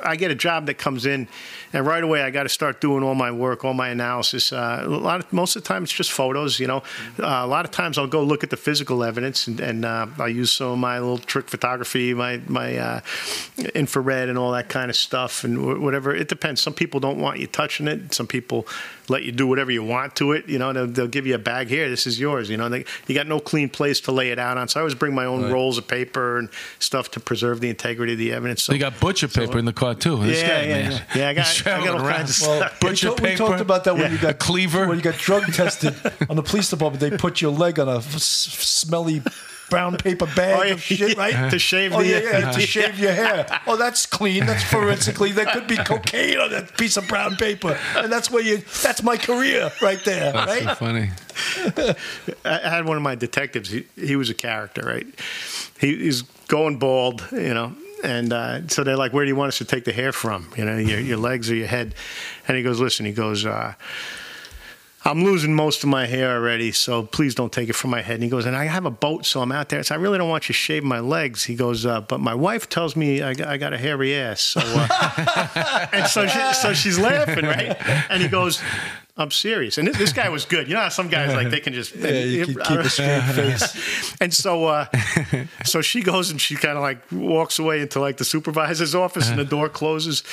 [0.03, 1.27] I get a job that comes in,
[1.73, 4.51] and right away I got to start doing all my work, all my analysis.
[4.53, 6.77] Uh, a lot of most of the time it's just photos, you know.
[7.19, 10.07] Uh, a lot of times I'll go look at the physical evidence, and, and uh,
[10.19, 13.01] I use some of my little trick photography, my my uh,
[13.75, 16.13] infrared, and all that kind of stuff, and wh- whatever.
[16.15, 16.61] It depends.
[16.61, 18.13] Some people don't want you touching it.
[18.13, 18.67] Some people
[19.07, 20.47] let you do whatever you want to it.
[20.47, 21.89] You know, they'll, they'll give you a bag here.
[21.89, 22.49] This is yours.
[22.49, 24.67] You know, they, you got no clean place to lay it out on.
[24.67, 28.13] So I always bring my own rolls of paper and stuff to preserve the integrity
[28.13, 28.63] of the evidence.
[28.63, 30.17] So So you got butcher paper in the car too.
[30.23, 30.91] This Yeah, guy, yeah, man.
[30.91, 31.03] yeah.
[31.15, 32.15] Yeah, I got- He's I got all traveling around.
[32.17, 32.77] kinds of Well, stuff.
[32.81, 34.11] we, Butcher talk- we talked about that when Yeah.
[34.11, 34.87] you got A cleaver.
[34.87, 35.95] When you got drug tested
[36.29, 39.21] on the police department, they put your leg on a f- smelly
[39.69, 41.51] brown paper bag Oh, yeah, of shit, right?
[41.51, 43.45] to shave Oh the yeah, yeah, to uh, shave your hair.
[43.67, 44.47] Oh, that's clean.
[44.47, 45.31] That's forensically.
[45.31, 48.63] There could be cocaine on that piece of brown paper, and that's where you.
[48.81, 50.63] That's my career right there, That's right?
[50.63, 51.09] so funny.
[52.45, 53.69] I I had one of my detectives.
[53.69, 55.05] He, he was a character, right?
[55.79, 57.73] He, he's going bald, you know.
[58.03, 60.49] And uh, so they're like, "Where do you want us to take the hair from?
[60.57, 61.95] You know, your, your legs or your head?"
[62.47, 63.73] And he goes, "Listen," he goes, uh,
[65.05, 68.15] "I'm losing most of my hair already, so please don't take it from my head."
[68.15, 69.83] And he goes, "And I have a boat, so I'm out there.
[69.83, 72.33] So I really don't want you to shave my legs." He goes, uh, "But my
[72.35, 76.53] wife tells me I, got- I got a hairy ass." So, uh, and so, she,
[76.53, 77.75] so she's laughing, right?
[78.09, 78.61] And he goes.
[79.19, 80.67] I'm serious, and this, this guy was good.
[80.69, 84.15] You know how some guys like they can just Yeah, can keep a straight face.
[84.21, 84.85] and so, uh,
[85.65, 89.29] so she goes and she kind of like walks away into like the supervisor's office,
[89.29, 90.23] and the door closes.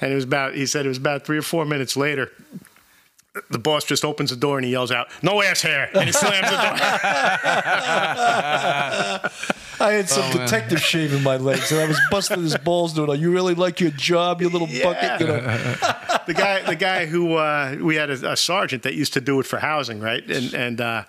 [0.00, 2.32] And it was about, he said it was about three or four minutes later.
[3.50, 6.12] The boss just opens the door and he yells out, "No ass hair!" and he
[6.12, 6.76] slams the door.
[9.80, 13.10] I had some detective shaving my legs, and I was busting his balls doing.
[13.10, 13.20] it.
[13.20, 15.20] You really like your job, you little bucket.
[15.20, 15.40] You know,
[16.26, 19.40] the guy, the guy who uh, we had a, a sergeant that used to do
[19.40, 20.22] it for housing, right?
[20.30, 21.04] And and uh,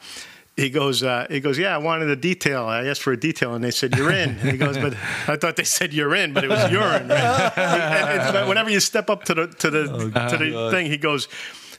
[0.57, 2.63] he goes, uh, he goes, yeah, I wanted a detail.
[2.65, 4.31] I asked for a detail, and they said you're in.
[4.39, 4.93] And he goes, but
[5.27, 7.07] I thought they said you're in, but it was urine.
[7.07, 7.51] Right?
[7.57, 9.83] and, and- but whenever you step up to the to the
[10.29, 11.27] to the thing, he goes.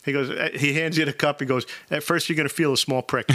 [0.04, 0.30] He goes.
[0.30, 1.38] uh, He hands you the cup.
[1.40, 1.64] He goes.
[1.90, 3.26] At first, you're going to feel a small prick.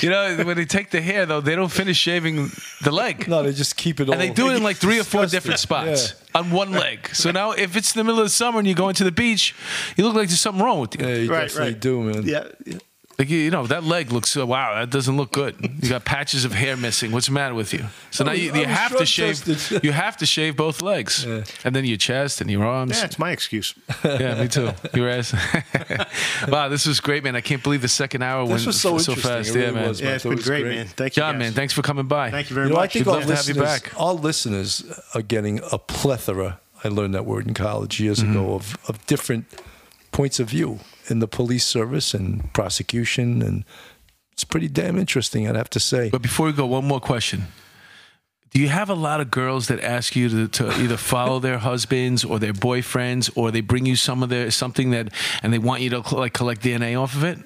[0.00, 2.48] You know, when they take the hair though, they don't finish shaving
[2.82, 3.28] the leg.
[3.28, 4.08] no, they just keep it.
[4.08, 4.12] all.
[4.14, 5.36] And they do it in like three or four Disgusting.
[5.52, 7.08] different spots on one leg.
[7.14, 9.54] So now, if it's the middle of the summer and you're going to the beach,
[9.96, 11.06] you look like there's something wrong with you.
[11.06, 11.80] Yeah, you Right, definitely right.
[11.80, 12.22] do, man.
[12.26, 12.44] yeah.
[13.20, 13.24] Yeah.
[13.24, 14.74] Like you you know, that leg looks uh, wow.
[14.80, 15.54] That doesn't look good.
[15.82, 17.12] You got patches of hair missing.
[17.12, 17.84] What's the matter with you?
[18.10, 19.40] So now was- you, you have to shave.
[19.84, 21.24] You have to shave both legs,
[21.64, 22.96] and then your chest and your arms.
[22.98, 23.74] Yeah, it's my excuse.
[24.04, 24.70] Yeah, me too.
[24.94, 25.32] Your ass.
[26.48, 27.36] wow, this was great, man.
[27.36, 29.22] I can't believe the second hour went was so so interesting.
[29.22, 29.48] fast.
[29.50, 29.88] It really yeah, man.
[29.88, 30.76] was, Yeah, it's It been was great, great.
[30.76, 30.86] man.
[30.86, 31.38] Thank you, John, guys.
[31.40, 32.30] man, thanks for coming by.
[32.30, 32.92] Thank you very You know, I much.
[32.92, 34.00] think We'd our love to have you listeners, back.
[34.00, 36.60] our listeners are getting a plethora.
[36.84, 38.30] I learned that word in college years Mm-hmm.
[38.32, 39.46] ago of, of different
[40.12, 43.64] points of view in the police service and prosecution, and
[44.32, 45.48] it's pretty damn interesting.
[45.48, 46.10] I'd have to say.
[46.10, 47.48] But before we go, one more question.
[48.52, 51.58] Do you have a lot of girls that ask you to, to either follow their
[51.58, 55.58] husbands or their boyfriends, or they bring you some of their something that, and they
[55.58, 57.38] want you to like collect DNA off of it?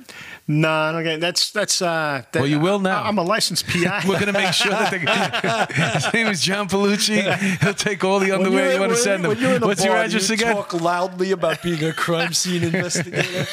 [0.47, 1.81] No, I don't get that's that's.
[1.81, 3.03] Uh, that, Well, you will now.
[3.03, 4.05] I, am a licensed PI.
[4.09, 4.99] We're gonna make sure that they,
[5.95, 7.35] his name is John Pelucci.
[7.63, 9.29] He'll take all the When underwear you're- want to send him.
[9.31, 10.55] when you're in a What's your address you again?
[10.55, 13.47] Talk loudly about being a crime scene investigator.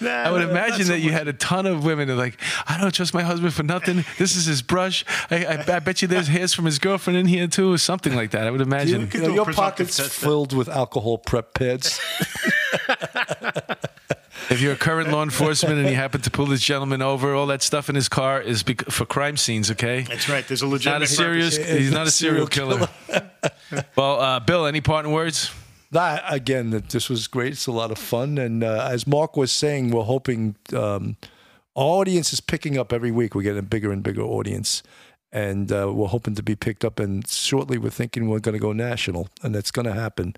[0.00, 2.36] I would imagine that you had a ton of women that are like,
[2.66, 4.04] I don't trust my husband for nothing.
[4.18, 5.04] This is his brush.
[5.30, 8.16] I, I, I bet you there's hairs from his girlfriend in here too, or something
[8.16, 8.48] like that.
[8.48, 9.06] I would imagine.
[9.06, 12.00] could You know, your pockets filled with alcohol prep pads.
[14.50, 17.46] If you're a current law enforcement and you happen to pull this gentleman over, all
[17.46, 19.70] that stuff in his car is bec- for crime scenes.
[19.70, 20.02] Okay.
[20.02, 20.46] That's right.
[20.46, 20.94] There's a legitimate.
[20.94, 21.58] Not legitimate a serious.
[21.58, 21.78] purpose.
[21.78, 22.88] He's not a serial killer.
[23.96, 25.50] well, uh, Bill, any parting words?
[25.92, 27.52] that again, that this was great.
[27.52, 31.16] It's a lot of fun, and uh, as Mark was saying, we're hoping um,
[31.76, 33.34] our audience is picking up every week.
[33.34, 34.82] We're getting a bigger and bigger audience,
[35.32, 37.00] and uh, we're hoping to be picked up.
[37.00, 40.36] And shortly, we're thinking we're going to go national, and that's going to happen.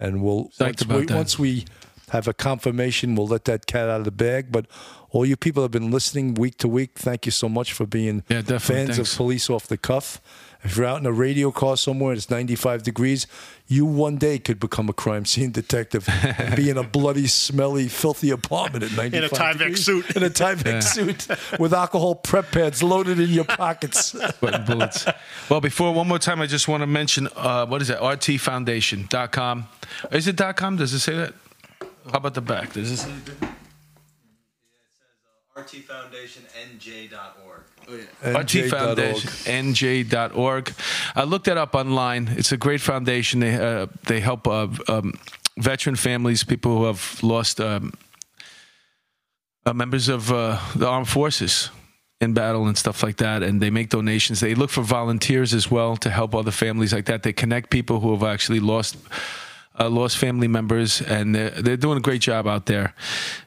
[0.00, 1.16] And we'll once about we, that.
[1.16, 1.66] once we
[2.10, 4.52] have a confirmation, we'll let that cat out of the bag.
[4.52, 4.66] But
[5.10, 6.98] all you people have been listening week to week.
[6.98, 8.98] Thank you so much for being Yeah, fans Thanks.
[8.98, 10.20] of police off the cuff.
[10.64, 13.26] If you're out in a radio car somewhere and it's 95 degrees,
[13.66, 17.86] you one day could become a crime scene detective and be in a bloody, smelly,
[17.86, 19.84] filthy apartment at 95 In a Tyvek degrees.
[19.84, 20.16] suit.
[20.16, 20.80] In a Tyvek Yeah.
[20.80, 21.26] suit
[21.60, 24.12] with alcohol prep pads loaded in your pockets.
[24.40, 25.04] Button bullets.
[25.50, 27.98] Well, before one more time, I just want to mention uh, what is it?
[27.98, 29.68] RTFoundation.com.
[30.12, 30.76] Is it .com?
[30.76, 31.34] Does it say that?
[32.10, 32.72] How about the back?
[32.72, 33.12] Does it say?
[35.56, 37.62] rtfoundationnj.org.
[37.86, 38.08] NJ.org.
[38.22, 40.74] RTFoundationNJ.org.
[41.14, 42.28] I looked that up online.
[42.36, 43.38] It's a great foundation.
[43.40, 45.12] They uh, they help uh, um,
[45.56, 47.92] veteran families, people who have lost um,
[49.64, 51.70] uh, members of uh, the armed forces
[52.20, 53.44] in battle and stuff like that.
[53.44, 54.40] And they make donations.
[54.40, 57.22] They look for volunteers as well to help other families like that.
[57.22, 58.96] They connect people who have actually lost.
[59.78, 62.94] Uh, lost family members, and they're, they're doing a great job out there.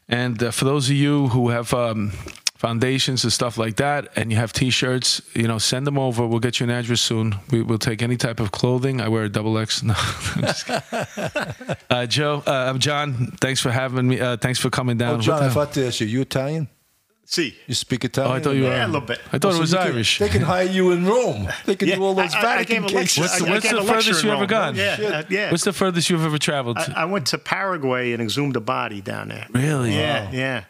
[0.09, 2.11] And uh, for those of you who have um,
[2.57, 6.25] foundations and stuff like that, and you have T-shirts, you know, send them over.
[6.25, 7.35] We'll get you an address soon.
[7.51, 8.99] We, we'll take any type of clothing.
[8.99, 9.83] I wear a double X.
[9.87, 11.75] No, I'm just kidding.
[11.89, 13.31] uh, Joe, uh, I'm John.
[13.39, 14.19] Thanks for having me.
[14.19, 15.15] Uh, thanks for coming down.
[15.15, 16.67] Oh, John, I forgot to ask you, you Italian?
[17.29, 18.31] See, You speak Italian?
[18.31, 18.69] Oh, I thought you were.
[18.69, 19.19] Yeah, a little bit.
[19.33, 20.19] I thought it So was you can- Irish.
[20.19, 21.49] they can hire you in Rome.
[21.65, 23.17] They can yeah, do all those I- I, I Vatican gave a cases.
[23.19, 24.75] What's the- I- I what's gave the furthest in you ever gone?
[24.75, 25.51] Yeah, uh, yeah.
[25.51, 26.77] What's the furthest you've ever traveled?
[26.77, 26.97] To?
[26.97, 29.45] I, I went to Paraguay and exhumed a body down there.
[29.51, 29.93] really?
[29.93, 30.63] Yeah, yeah.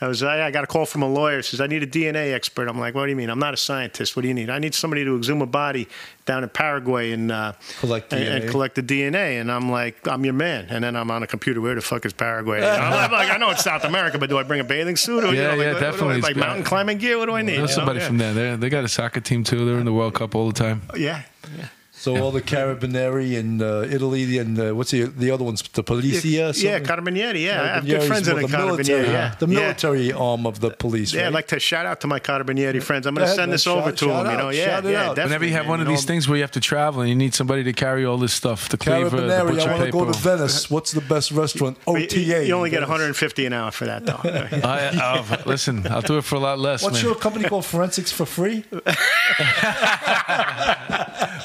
[0.00, 0.22] I was.
[0.22, 1.42] I, I got a call from a lawyer.
[1.42, 2.68] Says I need a DNA expert.
[2.68, 3.30] I'm like, what do you mean?
[3.30, 4.14] I'm not a scientist.
[4.14, 4.48] What do you need?
[4.48, 5.88] I need somebody to exhume a body
[6.24, 9.40] down in Paraguay and uh, Collect and, and collect the DNA.
[9.40, 10.66] And I'm like, I'm your man.
[10.70, 11.60] And then I'm on a computer.
[11.60, 12.58] Where the fuck is Paraguay?
[12.64, 15.24] I'm like, I know it's South America, but do I bring a bathing suit?
[15.24, 16.20] Or, you Yeah, know, like, yeah, what- what definitely.
[16.20, 17.18] Like mountain climbing gear.
[17.18, 17.52] What do I need?
[17.52, 17.66] Know You know?
[17.66, 18.06] somebody Yeah.
[18.06, 18.34] from there.
[18.34, 19.64] They they got a soccer team too.
[19.64, 20.82] They're in the World Cup all the time.
[20.96, 21.22] Yeah.
[21.56, 21.68] Yeah.
[22.08, 25.60] So all the Carabinieri in uh, Italy and uh, what's the the other ones?
[25.62, 26.24] The Polizia?
[26.24, 26.84] Yeah, something?
[26.84, 27.42] Carabinieri.
[27.44, 29.12] Yeah, I have good friends is in the more military, Carabinieri.
[29.12, 29.60] Yeah, the Yeah.
[29.60, 31.12] military arm of the police.
[31.12, 31.26] Yeah, right?
[31.28, 33.06] I'd like to shout out to my Carabinieri friends.
[33.06, 33.50] I'm going to send man.
[33.50, 34.32] this over to shout them.
[34.32, 35.16] You know, out, yeah, it yeah, out.
[35.18, 37.34] Whenever you have one of these things where you have to travel and you need
[37.34, 40.04] somebody to carry all this stuff, the cleaver, the Carabinieri, butcher I want to go
[40.06, 40.70] to Venice.
[40.70, 41.76] What's the best restaurant?
[41.86, 42.46] you- OTA.
[42.46, 44.20] You only get 150 an hour for that, though.
[44.24, 47.04] I, listen, I'll do it for a lot less, What's man.
[47.04, 48.64] your company called Forensics for Free?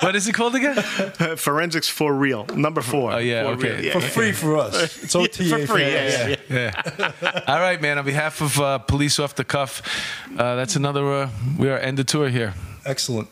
[0.03, 0.75] what is it called again?
[1.37, 3.13] Forensics for real, number four.
[3.13, 3.81] Oh, yeah, For okay.
[3.81, 3.91] real.
[3.93, 4.73] For free for us.
[5.03, 5.81] It's OTA for free.
[5.83, 6.81] Yeah, yeah, yeah.
[7.21, 7.43] Yeah.
[7.47, 7.97] All right, man.
[7.97, 9.81] On behalf of uh, Police Off the Cuff,
[10.37, 11.11] uh, that's another.
[11.13, 12.53] Uh, we are end the tour here.
[12.85, 13.29] Excellent.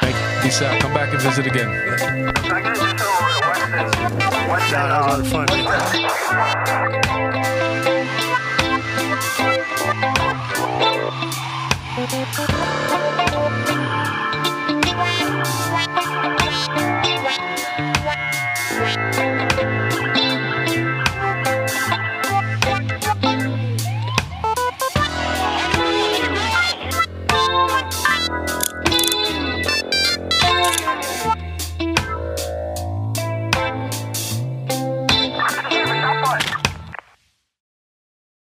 [0.00, 0.42] Thank you.
[0.42, 0.80] Peace out.
[0.80, 1.68] Come back and visit again.
[1.68, 7.43] I guess it's all West, West That